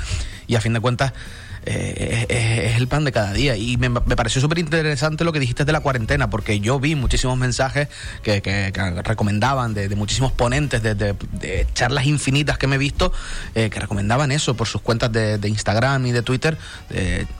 y 0.46 0.56
a 0.56 0.60
fin 0.60 0.74
de 0.74 0.80
cuentas 0.80 1.12
eh, 1.66 2.26
es, 2.28 2.76
el 2.76 2.88
pan 2.88 3.04
de 3.04 3.12
cada 3.12 3.32
día. 3.32 3.56
Y 3.56 3.76
me, 3.76 3.90
pareció 3.90 4.40
súper 4.40 4.58
interesante 4.58 5.25
lo 5.25 5.32
que 5.32 5.40
dijiste 5.40 5.64
de 5.64 5.73
la 5.73 5.80
cuarentena, 5.80 6.30
porque 6.30 6.61
yo 6.61 6.78
vi 6.80 6.94
muchísimos 6.94 7.37
mensajes 7.37 7.88
que, 8.23 8.73
recomendaban 9.04 9.75
de, 9.75 9.94
muchísimos 9.96 10.32
ponentes, 10.32 10.82
de, 10.82 11.66
charlas 11.75 12.06
infinitas 12.06 12.58
que 12.58 12.66
me 12.66 12.76
he 12.76 12.78
visto, 12.78 13.12
eh, 13.54 13.70
que 13.70 13.80
recomendaban 13.80 14.32
eso 14.32 14.54
por 14.54 14.66
sus 14.66 14.80
cuentas 14.80 15.12
de, 15.12 15.46
Instagram 15.46 16.06
y 16.06 16.12
de 16.12 16.23
Twitter. 16.23 16.58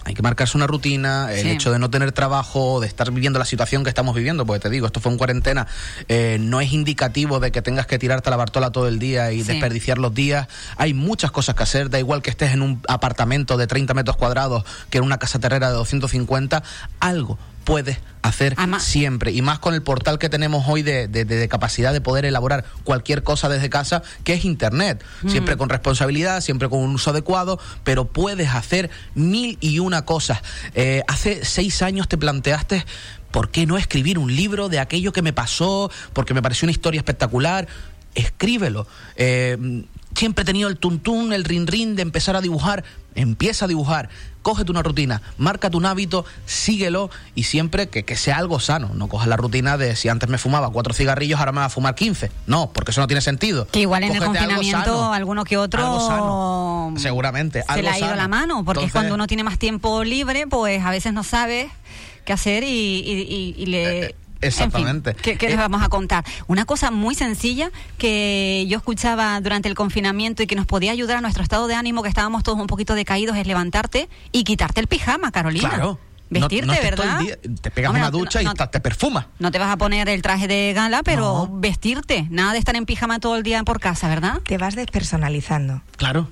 hay 0.04 0.14
que 0.14 0.23
marcarse 0.23 0.56
una 0.56 0.66
rutina, 0.66 1.33
el 1.33 1.47
hecho 1.49 1.73
de 1.73 1.78
no 1.78 1.90
tener 1.90 2.12
trabajo, 2.12 2.80
de 2.80 2.87
estar 2.87 3.11
viviendo 3.11 3.38
la 3.38 3.45
situación 3.45 3.85
que 3.85 3.88
estamos 3.88 4.14
viviendo, 4.14 4.47
porque 4.47 4.61
te 4.61 4.71
digo, 4.71 4.87
esto 4.87 5.00
fue 5.00 5.12
en 5.12 5.18
cuarentena, 5.18 5.66
eh, 6.09 6.38
no 6.40 6.61
es 6.61 6.73
indicativo 6.73 7.40
de 7.40 7.52
que 7.52 7.62
tengas 7.62 7.87
que 7.87 7.99
tirarte 7.99 8.28
a 8.28 8.33
la 8.33 8.37
bartola 8.37 8.71
todo 8.71 8.88
el 8.88 8.99
día 8.99 9.33
y 9.33 9.42
desperdiciar 9.42 9.99
los 9.99 10.14
días. 10.14 10.49
Hay 10.76 10.95
muchas 10.95 11.30
cosas 11.30 11.54
que 11.54 11.62
hacer, 11.62 11.90
da 11.90 11.99
igual 11.99 12.23
que 12.23 12.30
estés 12.30 12.52
en 12.52 12.62
un 12.62 12.83
apartamento 12.88 13.56
de 13.56 13.66
30 13.66 13.95
metros 13.95 14.15
cuadrados 14.16 14.64
que 14.90 14.99
en 14.99 15.04
una 15.04 15.18
casa 15.18 15.38
terrera 15.38 15.68
de 15.68 15.75
250, 15.75 16.62
algo 17.00 17.38
puedes 17.66 17.99
hacer 18.23 18.56
siempre. 18.78 19.32
Y 19.32 19.42
más 19.42 19.58
con 19.58 19.75
el 19.75 19.82
portal 19.82 20.18
que 20.18 20.28
tenemos 20.28 20.64
hoy 20.68 20.82
de, 20.82 21.49
capacidad 21.50 21.92
de 21.92 22.00
poder 22.00 22.25
elaborar 22.25 22.64
cualquier 22.85 23.25
cosa 23.25 23.49
desde 23.49 23.68
casa, 23.68 24.02
que 24.23 24.35
es 24.35 24.44
Internet. 24.44 25.04
Mm. 25.23 25.30
Siempre 25.30 25.56
con 25.56 25.68
responsabilidad, 25.68 26.40
siempre 26.40 26.68
con 26.68 26.78
un 26.78 26.94
uso 26.94 27.11
adecuado, 27.11 27.58
pero 27.82 28.06
puedes 28.06 28.50
hacer 28.50 28.88
mil 29.14 29.58
y 29.61 29.80
una 29.80 30.04
cosas. 30.04 30.42
Eh, 30.75 31.02
hace 31.08 31.44
seis 31.44 31.82
años 31.82 32.08
te 32.08 32.16
planteaste, 32.16 32.87
¿por 33.32 33.50
qué 33.50 33.66
no 33.66 33.76
escribir 33.76 34.18
un 34.18 34.35
libro 34.35 34.68
de 34.68 34.78
aquello 34.78 35.12
que 35.12 35.23
me 35.23 35.32
pasó? 35.32 35.90
Porque 36.12 36.35
me 36.35 36.42
pareció 36.42 36.66
una 36.66 36.73
historia 36.73 37.00
espectacular. 37.00 37.66
Escríbelo. 38.14 38.87
Eh, 39.16 39.85
siempre 40.16 40.42
he 40.42 40.44
tenido 40.44 40.68
el 40.68 40.78
tuntún, 40.78 41.32
el 41.32 41.44
rin 41.44 41.66
rin 41.66 41.94
de 41.94 42.02
empezar 42.02 42.37
a 42.37 42.40
dibujar. 42.40 42.85
Empieza 43.14 43.64
a 43.64 43.68
dibujar, 43.68 44.11
cógete 44.42 44.70
una 44.70 44.82
rutina, 44.82 45.23
márcate 45.38 45.76
un 45.78 45.87
hábito, 45.87 46.26
síguelo 46.44 47.08
y 47.35 47.44
siempre 47.44 47.88
que, 47.88 48.16
sea 48.16 48.37
algo 48.37 48.61
sano. 48.61 48.90
No 48.92 49.08
cojas 49.08 49.26
la 49.28 49.38
rutina 49.38 49.78
de 49.78 49.96
si 49.96 50.11
antes 50.11 50.28
me 50.28 50.37
fumaba 50.37 50.70
cuatro 50.70 50.92
cigarrillos, 50.92 51.38
ahora 51.38 51.52
me 51.52 51.61
va 51.61 51.66
a 51.66 51.70
fumar 51.70 51.94
quince. 51.94 52.30
No, 52.46 52.70
porque 52.73 52.90
eso 52.90 53.00
no 53.00 53.06
tiene 53.06 53.23
sentido. 53.23 53.66
Que 53.68 53.80
igual 53.80 54.04
en 54.04 54.16
el 54.16 54.23
confinamiento 54.23 55.12
alguno 55.12 55.44
que 55.44 55.56
otro. 55.56 56.92
Seguramente. 56.96 57.62
Se 57.73 57.82
le 57.82 57.88
ha 57.88 57.99
ido 57.99 58.14
la 58.14 58.28
mano, 58.28 58.64
porque 58.64 58.85
es 58.85 58.92
cuando 58.92 59.14
uno 59.14 59.26
tiene 59.26 59.44
más 59.44 59.58
tiempo 59.58 60.04
libre, 60.04 60.46
pues 60.46 60.85
a 60.85 60.90
veces 60.90 61.12
no 61.14 61.25
sabe 61.25 61.70
qué 62.26 62.32
hacer 62.35 62.64
y, 62.64 63.64
le. 63.66 64.06
Eh, 64.06 64.14
Exactamente. 64.40 65.14
¿Qué, 65.14 65.37
les 65.40 65.52
eh, 65.52 65.57
vamos 65.57 65.83
a 65.83 65.88
contar? 65.88 66.25
Una 66.47 66.64
cosa 66.64 66.90
muy 66.90 67.14
sencilla 67.14 67.71
que 67.99 68.64
yo 68.69 68.78
escuchaba 68.78 69.40
durante 69.40 69.69
el 69.69 69.75
confinamiento 69.75 70.43
y 70.43 70.47
que 70.47 70.57
nos 70.57 70.66
podía 70.66 70.93
ayudar 70.93 71.19
a 71.19 71.21
nuestro 71.21 71.43
estado 71.43 71.66
de 71.66 71.75
ánimo, 71.75 72.02
que 72.02 72.09
estábamos 72.09 72.43
todos 72.43 72.59
un 72.59 72.66
poquito 72.66 72.95
decaídos, 72.95 73.37
es 73.37 73.47
levantarte 73.47 74.09
y 74.33 74.45
quitarte 74.45 74.81
el 74.81 74.87
pijama, 74.87 75.33
Carolina. 75.33 75.69
Claro. 75.69 75.99
Vestirte, 76.28 76.81
¿verdad? 76.83 77.21
te 77.61 77.71
pegas 77.71 77.93
una 77.93 78.11
ducha 78.11 78.43
y 78.43 78.47
te 78.47 78.81
perfumas. 78.81 79.26
No 79.38 79.52
te 79.52 79.61
vas 79.61 79.71
a 79.71 79.76
poner 79.76 80.09
el 80.09 80.23
traje 80.23 80.49
de 80.49 80.73
gala, 80.75 81.05
pero 81.05 81.49
vestirte. 81.49 82.26
Nada 82.31 82.52
de 82.52 82.59
estar 82.59 82.75
en 82.75 82.85
pijama 82.85 83.21
todo 83.21 83.37
el 83.37 83.45
día 83.45 83.62
por 83.62 83.78
casa, 83.78 84.09
¿verdad? 84.09 84.40
Te 84.40 84.59
vas 84.59 84.75
despersonalizando. 84.75 85.83
Claro. 85.97 86.28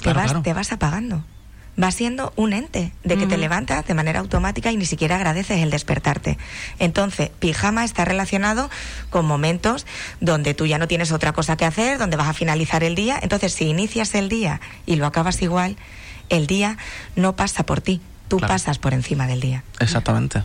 Te, 0.00 0.12
vas, 0.12 0.40
te 0.44 0.52
vas 0.52 0.70
apagando 0.70 1.24
va 1.82 1.90
siendo 1.92 2.32
un 2.36 2.52
ente 2.52 2.92
de 3.04 3.16
que 3.16 3.26
te 3.26 3.36
levantas 3.36 3.86
de 3.86 3.94
manera 3.94 4.20
automática 4.20 4.72
y 4.72 4.76
ni 4.76 4.84
siquiera 4.84 5.16
agradeces 5.16 5.58
el 5.58 5.70
despertarte. 5.70 6.38
Entonces, 6.78 7.30
pijama 7.38 7.84
está 7.84 8.04
relacionado 8.04 8.68
con 9.10 9.26
momentos 9.26 9.86
donde 10.20 10.54
tú 10.54 10.66
ya 10.66 10.78
no 10.78 10.88
tienes 10.88 11.12
otra 11.12 11.32
cosa 11.32 11.56
que 11.56 11.64
hacer, 11.64 11.98
donde 11.98 12.16
vas 12.16 12.28
a 12.28 12.34
finalizar 12.34 12.82
el 12.82 12.94
día. 12.94 13.18
Entonces, 13.22 13.52
si 13.52 13.66
inicias 13.66 14.14
el 14.14 14.28
día 14.28 14.60
y 14.86 14.96
lo 14.96 15.06
acabas 15.06 15.40
igual, 15.40 15.76
el 16.30 16.46
día 16.46 16.78
no 17.14 17.36
pasa 17.36 17.64
por 17.64 17.80
ti, 17.80 18.00
tú 18.26 18.38
pasas 18.38 18.78
por 18.78 18.92
encima 18.92 19.26
del 19.26 19.40
día. 19.40 19.62
Exactamente. 19.78 20.42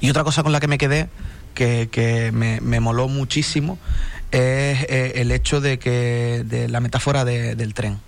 Y 0.00 0.10
otra 0.10 0.22
cosa 0.22 0.42
con 0.42 0.52
la 0.52 0.60
que 0.60 0.68
me 0.68 0.78
quedé, 0.78 1.08
que, 1.54 2.30
me, 2.32 2.80
moló 2.80 3.08
muchísimo, 3.08 3.78
es 4.30 4.82
eh, 4.88 5.12
el 5.16 5.32
hecho 5.32 5.60
de 5.60 5.78
que 5.78 6.42
de 6.44 6.68
la 6.68 6.80
metáfora 6.80 7.24
del 7.24 7.74
tren. 7.74 7.98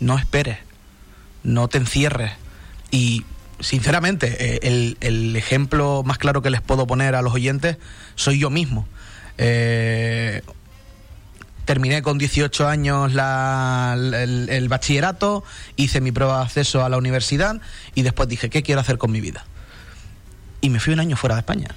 No 0.00 0.18
esperes 0.18 0.58
no 1.44 1.68
te 1.68 1.78
encierres. 1.78 2.32
Y 2.90 3.24
sinceramente, 3.60 4.36
eh, 4.40 4.96
el, 5.00 5.36
ejemplo 5.36 6.02
más 6.04 6.18
claro 6.18 6.42
que 6.42 6.50
les 6.50 6.60
puedo 6.60 6.86
poner 6.86 7.14
a 7.14 7.22
los 7.22 7.32
oyentes 7.32 7.76
soy 8.16 8.40
yo 8.40 8.50
mismo. 8.50 8.88
Eh, 9.38 10.42
terminé 11.64 12.02
con 12.02 12.18
18 12.18 12.66
años 12.66 13.12
el, 13.12 14.68
bachillerato, 14.68 15.44
hice 15.76 16.00
mi 16.00 16.12
prueba 16.12 16.38
de 16.38 16.44
acceso 16.44 16.84
a 16.84 16.88
la 16.88 16.98
universidad 16.98 17.60
y 17.94 18.02
después 18.02 18.28
dije, 18.28 18.50
¿qué 18.50 18.62
quiero 18.62 18.80
hacer 18.80 18.98
con 18.98 19.12
mi 19.12 19.20
vida? 19.20 19.44
Y 20.60 20.70
me 20.70 20.80
fui 20.80 20.92
un 20.92 21.00
año 21.00 21.16
fuera 21.16 21.36
de 21.36 21.40
España 21.40 21.68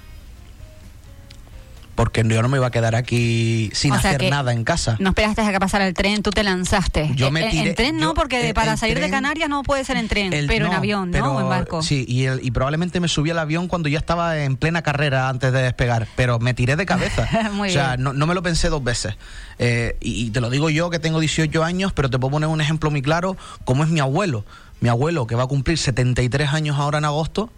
porque 1.98 2.24
yo 2.24 2.44
no 2.44 2.48
me 2.48 2.58
iba 2.58 2.68
a 2.68 2.72
quedar 2.72 2.94
aquí 2.94 3.72
sin 3.74 3.92
hacer 3.92 4.30
nada 4.30 4.54
en 4.54 4.64
casa. 4.64 4.98
No 5.00 5.10
esperaste 5.10 5.42
a 5.42 5.52
que 5.52 5.60
pasara 5.60 5.88
el 5.88 5.96
tren, 5.96 6.22
tú 6.22 6.30
te 6.30 6.44
lanzaste. 6.44 7.10
Yo 7.16 7.32
me 7.32 7.50
tiré, 7.50 7.70
en 7.70 7.76
tren 7.76 7.98
no, 7.98 8.14
porque 8.14 8.54
para 8.54 8.78
salir 8.78 9.00
de 9.00 9.10
Canarias 9.10 9.50
no 9.50 9.64
puede 9.64 9.84
ser 9.84 9.98
en 9.98 10.08
tren, 10.08 10.30
pero 10.48 10.68
en 10.68 10.74
avión, 10.74 11.10
¿no? 11.10 11.36
o 11.36 11.42
en 11.42 11.50
barco. 11.50 11.82
Sí, 11.82 12.06
y, 12.08 12.28
y, 12.30 12.52
probablemente 12.52 13.00
me 13.00 13.08
subí 13.08 13.32
al 13.32 13.40
avión 13.40 13.68
cuando 13.68 13.90
ya 13.90 13.98
estaba 13.98 14.38
en 14.38 14.58
plena 14.58 14.84
carrera 14.84 15.28
antes 15.28 15.52
de 15.52 15.64
despegar, 15.64 16.08
pero 16.16 16.38
me 16.38 16.54
tiré 16.54 16.76
de 16.76 16.86
cabeza. 16.86 17.28
o 17.60 17.70
sea, 17.70 17.98
no, 17.98 18.14
me 18.14 18.36
lo 18.36 18.44
pensé 18.44 18.70
dos 18.70 18.84
veces. 18.84 19.16
Eh, 19.58 19.98
y, 20.00 20.28
y 20.28 20.30
te 20.30 20.40
lo 20.40 20.52
digo 20.52 20.70
yo 20.70 20.92
que 20.92 21.00
tengo 21.00 21.20
18 21.20 21.64
años, 21.64 21.94
pero 21.94 22.12
te 22.12 22.20
puedo 22.20 22.30
poner 22.30 22.48
un 22.48 22.62
ejemplo 22.62 22.92
muy 22.92 23.02
claro, 23.02 23.38
como 23.66 23.84
es 23.84 23.90
mi 23.90 24.02
abuelo. 24.02 24.46
Mi 24.82 24.90
abuelo, 24.90 25.26
que 25.26 25.34
va 25.34 25.44
a 25.44 25.48
cumplir 25.48 25.80
73 25.80 26.54
años 26.54 26.78
ahora 26.78 27.00
en 27.00 27.06
agosto, 27.06 27.50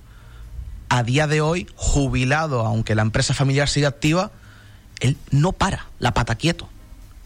a 0.90 1.04
día 1.04 1.28
de 1.28 1.42
hoy, 1.42 1.68
jubilado, 1.76 2.66
aunque 2.66 2.96
la 2.96 3.04
empresa 3.04 3.34
familiar 3.34 3.70
siga 3.70 3.88
activa, 3.88 4.32
él 5.00 5.18
no 5.32 5.52
para, 5.52 5.86
la 6.00 6.14
pata 6.14 6.36
quieto. 6.36 6.68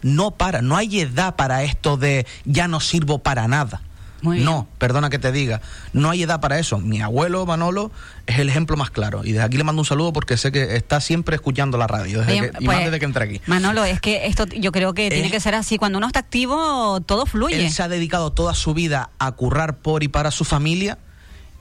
No 0.01 0.32
para, 0.32 0.62
no 0.62 0.75
hay 0.75 1.00
edad 1.00 1.36
para 1.36 1.63
esto 1.63 1.96
de 1.96 2.27
ya 2.43 2.67
no 2.67 2.82
sirvo 2.82 3.20
para 3.20 3.48
nada. 3.48 3.82
no, 4.22 4.67
perdona 4.77 5.10
que 5.10 5.17
te 5.17 5.32
diga, 5.32 5.62
no 5.93 6.10
hay 6.10 6.24
edad 6.24 6.41
para 6.41 6.60
eso. 6.60 6.77
Mi 6.77 7.01
abuelo 7.01 7.46
Manolo 7.46 7.89
es 8.27 8.38
el 8.39 8.50
ejemplo 8.50 8.75
más 8.75 8.89
claro. 8.89 9.22
Y 9.24 9.32
desde 9.32 9.46
aquí 9.46 9.58
le 9.58 9.63
mando 9.63 9.82
un 9.82 9.86
saludo 9.86 10.12
porque 10.12 10.36
sé 10.36 10.51
que 10.51 10.75
está 10.75 11.00
siempre 11.00 11.36
escuchando 11.36 11.77
la 11.77 11.88
radio, 11.88 12.20
desde 12.20 12.51
que, 12.51 12.58
y 12.60 12.65
más 12.65 12.75
pues, 12.75 12.86
desde 12.86 13.00
que 13.00 13.05
entré 13.05 13.24
aquí. 13.24 13.41
Manolo, 13.48 13.86
es 13.86 14.01
que 14.01 14.27
esto 14.27 14.46
yo 14.46 14.74
creo 14.74 14.93
que 14.93 15.10
tiene 15.10 15.32
que 15.32 15.39
ser 15.39 15.55
así. 15.55 15.77
Cuando 15.77 16.00
uno 16.00 16.08
está 16.08 16.20
activo, 16.20 17.00
todo 17.01 17.25
fluye. 17.25 17.65
Él 17.65 17.72
se 17.72 17.82
ha 17.82 17.88
dedicado 17.88 18.34
toda 18.34 18.53
su 18.55 18.74
vida 18.74 19.10
a 19.20 19.32
currar 19.32 19.77
por 19.77 20.03
y 20.03 20.10
para 20.10 20.32
su 20.32 20.43
familia 20.43 20.98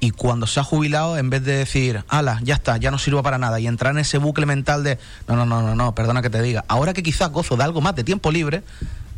y 0.02 0.10
cuando 0.10 0.48
se 0.48 0.58
ha 0.58 0.64
jubilado, 0.64 1.16
en 1.16 1.30
vez 1.30 1.44
de 1.44 1.58
decir, 1.58 2.02
ala, 2.08 2.40
ya 2.42 2.54
está, 2.54 2.76
ya 2.76 2.90
no 2.90 2.98
sirvo 2.98 3.22
para 3.22 3.38
nada, 3.38 3.60
y 3.60 3.68
entrar 3.68 3.92
en 3.92 4.00
ese 4.00 4.18
bucle 4.18 4.46
mental 4.46 4.82
de, 4.82 4.98
no, 5.28 5.36
no, 5.36 5.46
no, 5.46 5.62
no, 5.62 5.76
no, 5.76 5.94
perdona 5.94 6.22
que 6.22 6.28
te 6.28 6.42
diga, 6.42 6.64
ahora 6.66 6.92
que 6.92 7.04
quizás 7.04 7.30
gozo 7.30 7.56
de 7.56 7.62
algo 7.62 7.80
más 7.80 7.94
de 7.94 8.02
tiempo 8.02 8.32
libre, 8.32 8.64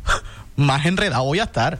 más 0.56 0.84
enredado 0.84 1.24
voy 1.24 1.40
a 1.40 1.44
estar. 1.44 1.78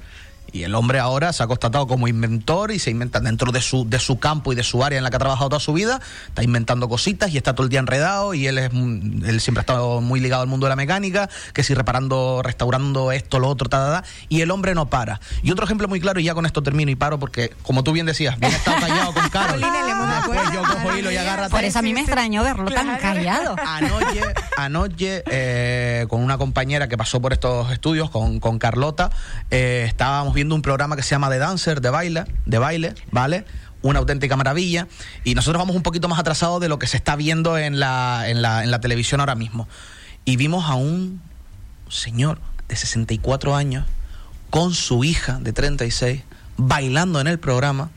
Y 0.55 0.63
el 0.63 0.77
hombre 0.77 1.01
ahora 1.01 1.33
se 1.33 1.43
ha 1.43 1.49
constatado 1.49 1.89
como 1.89 2.07
inventor 2.07 2.71
y 2.71 2.79
se 2.79 2.93
inventa 2.93 3.19
dentro 3.19 3.51
de 3.51 3.61
su, 3.61 3.91
de 3.91 3.99
su 3.99 4.21
campo 4.21 4.53
y 4.53 4.57
de 4.57 4.63
su 4.63 4.85
área 4.85 4.99
en 4.99 5.03
la 5.03 5.11
que 5.11 5.17
ha 5.17 5.19
trabajado 5.19 5.49
toda 5.49 5.59
su 5.59 5.73
vida, 5.73 6.01
está 6.29 6.45
inventando 6.45 6.89
cositas 6.89 7.35
y 7.35 7.37
está 7.37 7.57
todo 7.57 7.65
el 7.65 7.71
día 7.71 7.81
enredado 7.81 8.35
y 8.35 8.47
él, 8.47 8.59
es, 8.59 8.71
él 8.73 9.41
siempre 9.41 9.59
ha 9.59 9.63
estado 9.63 10.01
muy 10.01 10.21
ligado 10.21 10.43
al 10.43 10.49
mundo 10.49 10.67
de 10.67 10.71
la 10.71 10.77
mecánica, 10.77 11.29
que 11.53 11.65
si 11.65 11.75
reparando, 11.75 12.41
restaurando 12.45 13.11
esto, 13.11 13.41
lo 13.41 13.49
otro, 13.49 13.69
ta, 13.69 14.05
y 14.29 14.43
el 14.43 14.53
hombre 14.53 14.77
no 14.77 14.89
para. 14.89 15.21
Y 15.43 15.51
otro 15.51 15.65
ejemplo 15.65 15.89
muy 15.89 15.99
claro, 15.99 16.21
y 16.21 16.23
ya 16.23 16.35
con 16.35 16.47
esto 16.47 16.63
termino 16.63 16.89
y 16.89 16.95
paro 16.95 17.19
porque, 17.19 17.53
como 17.65 17.83
tú 17.83 17.91
bien 17.91 18.07
decías, 18.07 18.39
bien 18.39 18.53
estado 18.53 18.79
callado 18.79 19.13
con 19.13 19.29
Carol. 19.31 19.61
yo 20.53 20.63
cojo 20.63 20.97
hilo 20.97 21.11
y 21.11 21.17
Por 21.51 21.65
eso 21.65 21.79
a 21.79 21.83
mí 21.83 21.93
me 21.93 22.01
extrañó 22.01 22.43
verlo 22.45 22.71
tan 22.71 22.97
callado. 22.99 23.57
Anoche, 23.67 24.21
anoche 24.57 25.25
eh, 25.31 26.07
con 26.09 26.23
una 26.23 26.39
compañera 26.39 26.89
que 26.89 26.97
pasó 26.97 27.21
por 27.21 27.33
estos 27.33 27.73
estudios, 27.73 28.11
con, 28.11 28.41
con 28.41 28.59
Carlota, 28.59 29.11
eh, 29.51 29.85
estábamos 29.89 30.35
viendo 30.35 30.44
un 30.53 30.63
programa 30.63 30.97
que 30.97 31.03
se 31.03 31.11
llama 31.11 31.31
The 31.31 31.39
Dancer, 31.39 31.81
de 31.81 31.91
baile, 31.91 32.25
de 32.47 32.59
baile, 32.59 32.95
¿vale? 33.11 33.45
Una 33.83 34.01
auténtica 34.01 34.37
maravilla. 34.37 34.89
Y 35.25 35.35
nosotros 35.35 35.61
vamos 35.61 35.77
un 35.77 35.83
poquito 35.83 36.09
más 36.09 36.19
atrasados 36.19 36.61
de 36.61 36.69
lo 36.69 36.79
que 36.79 36.87
se 36.87 36.97
está 36.97 37.17
viendo 37.17 37.59
en 37.59 37.79
la, 37.79 38.25
en 38.29 38.43
la, 38.43 38.65
en 38.65 38.71
la 38.71 38.81
televisión 38.81 39.21
ahora 39.21 39.35
mismo. 39.35 39.69
Y 40.25 40.37
vimos 40.37 40.69
a 40.69 40.75
un 40.75 41.23
señor 41.89 42.41
de 42.69 42.77
64 42.77 43.55
años 43.55 43.87
con 44.51 44.75
su 44.75 45.05
hija 45.05 45.39
de 45.41 45.53
36 45.53 46.23
bailando 46.57 47.21
en 47.21 47.27
el 47.27 47.39
programa, 47.39 47.91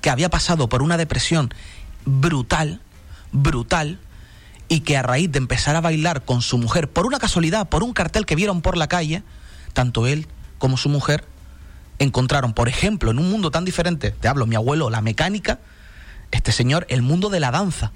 que 0.00 0.10
había 0.10 0.28
pasado 0.28 0.68
por 0.68 0.82
una 0.82 0.96
depresión 0.96 1.52
brutal, 2.04 2.80
brutal, 3.32 3.98
y 4.68 4.80
que 4.80 4.96
a 4.96 5.02
raíz 5.02 5.30
de 5.30 5.38
empezar 5.38 5.76
a 5.76 5.80
bailar 5.80 6.24
con 6.24 6.40
su 6.40 6.58
mujer, 6.58 6.88
por 6.88 7.06
una 7.06 7.18
casualidad, 7.18 7.68
por 7.68 7.82
un 7.82 7.92
cartel 7.92 8.26
que 8.26 8.36
vieron 8.36 8.62
por 8.62 8.76
la 8.76 8.88
calle, 8.88 9.22
tanto 9.72 10.06
él 10.06 10.26
como 10.58 10.76
su 10.76 10.88
mujer 10.88 11.24
encontraron, 12.02 12.52
por 12.52 12.68
ejemplo, 12.68 13.10
en 13.10 13.18
un 13.18 13.30
mundo 13.30 13.50
tan 13.50 13.64
diferente, 13.64 14.10
te 14.10 14.28
hablo, 14.28 14.46
mi 14.46 14.56
abuelo, 14.56 14.90
la 14.90 15.00
mecánica, 15.00 15.60
este 16.30 16.50
señor, 16.52 16.86
el 16.88 17.02
mundo 17.02 17.28
de 17.28 17.40
la 17.40 17.50
danza. 17.50 17.92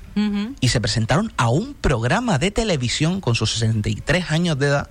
Y 0.60 0.68
se 0.68 0.80
presentaron 0.80 1.32
a 1.36 1.48
un 1.48 1.74
programa 1.74 2.38
de 2.38 2.50
televisión 2.50 3.20
con 3.20 3.34
sus 3.34 3.52
63 3.52 4.30
años 4.30 4.58
de 4.58 4.66
edad. 4.66 4.90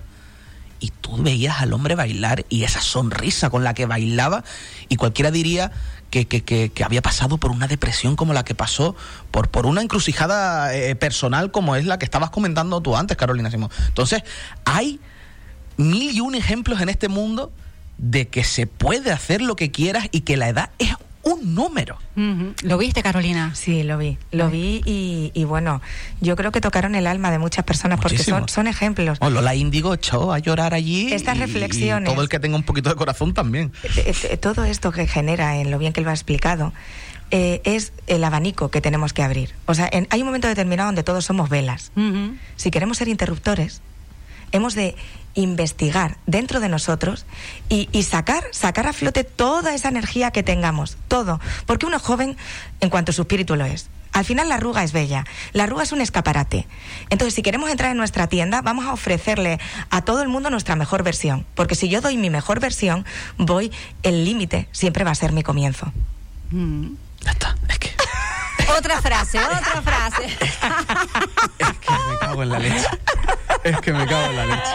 Y 0.78 0.90
tú 0.90 1.16
veías 1.22 1.60
al 1.60 1.72
hombre 1.72 1.94
bailar 1.94 2.44
y 2.48 2.64
esa 2.64 2.80
sonrisa 2.80 3.48
con 3.48 3.64
la 3.64 3.72
que 3.72 3.86
bailaba. 3.86 4.44
Y 4.88 4.96
cualquiera 4.96 5.30
diría 5.30 5.72
que, 6.10 6.26
que, 6.26 6.42
que, 6.42 6.84
había 6.84 7.02
pasado 7.02 7.38
por 7.38 7.50
una 7.50 7.66
depresión 7.66 8.16
como 8.16 8.34
la 8.34 8.44
que 8.44 8.54
pasó, 8.54 8.94
por, 9.30 9.48
por 9.48 9.66
una 9.66 9.80
encrucijada 9.80 10.74
eh, 10.74 10.94
personal 10.94 11.50
como 11.50 11.76
es 11.76 11.84
la 11.86 11.98
que 11.98 12.04
estabas 12.04 12.30
comentando 12.30 12.80
tú 12.80 12.96
antes, 12.96 13.16
Carolina 13.16 13.50
Simón. 13.50 13.70
Entonces, 13.88 14.22
hay 14.64 15.00
mil 15.76 16.14
y 16.14 16.20
un 16.20 16.34
ejemplos 16.34 16.80
en 16.80 16.88
este 16.88 17.08
mundo 17.08 17.52
de 17.98 18.28
que 18.28 18.44
se 18.44 18.66
puede 18.66 19.10
hacer 19.10 19.40
lo 19.40 19.56
que 19.56 19.70
quieras 19.70 20.08
y 20.12 20.20
que 20.20 20.36
la 20.36 20.48
edad 20.48 20.70
es 20.78 20.94
un 21.26 21.56
número. 21.56 21.98
¿Lo 22.62 22.78
viste, 22.78 23.02
Carolina? 23.02 23.52
Sí, 23.56 23.82
lo 23.82 23.98
vi. 23.98 24.16
Lo 24.30 24.48
vi 24.48 24.80
y, 24.84 25.44
bueno, 25.44 25.82
yo 26.20 26.36
creo 26.36 26.52
que 26.52 26.60
tocaron 26.60 26.94
el 26.94 27.08
alma 27.08 27.32
de 27.32 27.38
muchas 27.38 27.64
personas 27.64 27.98
porque 28.00 28.18
son, 28.18 28.48
son 28.48 28.68
ejemplos. 28.68 29.18
Oh, 29.20 29.28
Lola 29.28 29.54
Índigo 29.56 29.92
echó 29.92 30.32
a 30.32 30.38
llorar 30.38 30.72
allí. 30.72 31.12
Estas 31.12 31.38
reflexiones. 31.38 32.12
todo 32.12 32.22
el 32.22 32.28
que 32.28 32.38
tenga 32.38 32.56
un 32.56 32.62
poquito 32.62 32.90
de 32.90 32.94
corazón 32.94 33.34
también. 33.34 33.72
Eh, 33.96 34.14
eh, 34.22 34.36
todo 34.36 34.64
esto 34.64 34.92
que 34.92 35.08
genera, 35.08 35.56
en 35.56 35.72
lo 35.72 35.78
bien 35.78 35.92
que 35.92 36.00
él 36.00 36.04
lo 36.04 36.10
ha 36.10 36.14
explicado, 36.14 36.72
eh, 37.32 37.60
es 37.64 37.92
el 38.06 38.22
abanico 38.22 38.70
que 38.70 38.80
tenemos 38.80 39.12
que 39.12 39.24
abrir. 39.24 39.52
O 39.66 39.74
sea, 39.74 39.90
hay 40.10 40.20
un 40.20 40.26
momento 40.26 40.46
determinado 40.46 40.86
donde 40.86 41.02
todos 41.02 41.24
somos 41.24 41.50
velas. 41.50 41.90
Si 42.54 42.70
queremos 42.70 42.98
ser 42.98 43.08
interruptores, 43.08 43.82
hemos 44.52 44.76
de 44.76 44.94
investigar 45.36 46.18
dentro 46.26 46.58
de 46.58 46.68
nosotros 46.68 47.26
y, 47.68 47.86
sacar, 48.02 48.44
sacar 48.50 48.88
a 48.88 48.92
flote 48.92 49.22
toda 49.22 49.74
esa 49.74 49.88
energía 49.88 50.32
que 50.32 50.42
tengamos, 50.42 50.96
todo. 51.06 51.40
Porque 51.66 51.86
uno 51.86 52.00
joven 52.00 52.36
en 52.80 52.90
cuanto 52.90 53.12
a 53.12 53.14
su 53.14 53.22
espíritu 53.22 53.54
lo 53.54 53.64
es. 53.64 53.88
Al 54.12 54.24
final 54.24 54.48
la 54.48 54.54
arruga 54.54 54.82
es 54.82 54.92
bella, 54.92 55.26
la 55.52 55.64
arruga 55.64 55.82
es 55.82 55.92
un 55.92 56.00
escaparate. 56.00 56.66
Entonces, 57.10 57.34
si 57.34 57.42
queremos 57.42 57.70
entrar 57.70 57.90
en 57.90 57.98
nuestra 57.98 58.28
tienda, 58.28 58.62
vamos 58.62 58.86
a 58.86 58.94
ofrecerle 58.94 59.60
a 59.90 60.02
todo 60.02 60.22
el 60.22 60.28
mundo 60.28 60.48
nuestra 60.48 60.74
mejor 60.74 61.02
versión. 61.02 61.44
Porque 61.54 61.74
si 61.74 61.90
yo 61.90 62.00
doy 62.00 62.16
mi 62.16 62.30
mejor 62.30 62.58
versión, 62.58 63.04
voy, 63.36 63.70
el 64.02 64.24
límite 64.24 64.68
siempre 64.72 65.04
va 65.04 65.10
a 65.10 65.14
ser 65.14 65.32
mi 65.32 65.42
comienzo. 65.42 65.92
Mm. 66.50 66.94
Ya 67.20 67.30
está, 67.30 67.56
es 67.68 67.78
que... 67.78 67.95
otra 68.78 69.00
frase, 69.00 69.38
otra 69.38 69.82
frase. 69.82 70.24
es 71.58 71.78
que 71.78 71.92
me 71.92 72.18
cago 72.20 72.42
en 72.42 72.48
la 72.50 72.58
leche. 72.58 72.86
Es 73.64 73.80
que 73.80 73.92
me 73.92 74.06
cago 74.06 74.26
en 74.30 74.36
la 74.36 74.46
leche. 74.46 74.70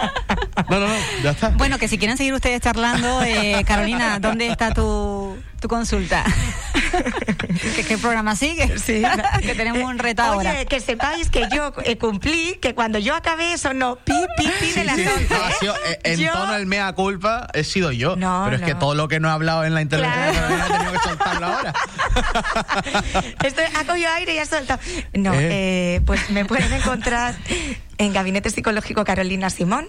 No, 0.70 0.80
no, 0.80 0.88
no, 0.88 0.94
ya 1.24 1.32
está. 1.32 1.50
Bueno, 1.50 1.78
que 1.78 1.88
si 1.88 1.98
quieren 1.98 2.18
seguir 2.18 2.34
ustedes 2.34 2.62
charlando, 2.62 3.24
eh, 3.24 3.64
Carolina, 3.66 4.20
¿dónde 4.20 4.48
está 4.48 4.74
tu, 4.74 5.38
tu 5.62 5.68
consulta? 5.68 6.26
¿Qué, 7.88 7.98
programa 7.98 8.36
sigue? 8.36 8.78
Sí. 8.80 9.02
que 9.42 9.56
tenemos 9.56 9.84
un 9.84 10.00
reto 10.00 10.24
Oye, 10.24 10.50
ahora. 10.50 10.66
que 10.66 10.80
sepáis 10.80 11.30
que 11.30 11.48
yo 11.54 11.72
eh, 11.86 11.98
cumplí, 11.98 12.58
que 12.62 12.74
cuando 12.74 12.98
yo 12.98 13.16
acabé 13.16 13.54
eso 13.54 13.74
no 13.74 13.96
pi, 13.96 14.14
pi, 14.38 14.52
pi 14.60 14.72
de 14.72 14.84
las 14.84 14.96
sí, 14.96 15.04
eh, 15.06 16.00
en 16.04 16.28
tono 16.28 16.56
el 16.56 16.66
mea 16.66 16.92
culpa 16.94 17.48
he 17.54 17.64
sido 17.64 17.92
yo. 17.92 18.16
No, 18.16 18.42
pero 18.46 18.58
es 18.58 18.64
que 18.64 18.76
todo 18.76 18.96
lo 18.96 19.08
que 19.08 19.20
no 19.20 19.30
he 19.30 19.32
hablado 19.32 19.64
en 19.64 19.76
la 19.76 19.82
intervención 19.82 20.34
claro. 20.34 20.66
he 20.66 20.78
tenido 20.78 20.92
que 20.92 21.00
soltarlo 21.00 21.46
ahora. 21.46 21.74
Estoy, 23.44 23.66
ha 23.76 23.86
cogido 23.86 24.10
aire 24.12 24.34
y 24.34 24.40
ha 24.40 24.46
soltado. 24.46 24.80
No, 25.14 25.32
eh. 25.36 26.02
pues 26.06 26.30
me 26.32 26.44
pueden 26.46 26.74
encontrar 26.74 27.36
en 28.02 28.14
Gabinete 28.14 28.50
Psicológico 28.50 29.04
Carolina 29.04 29.52
Simón, 29.52 29.88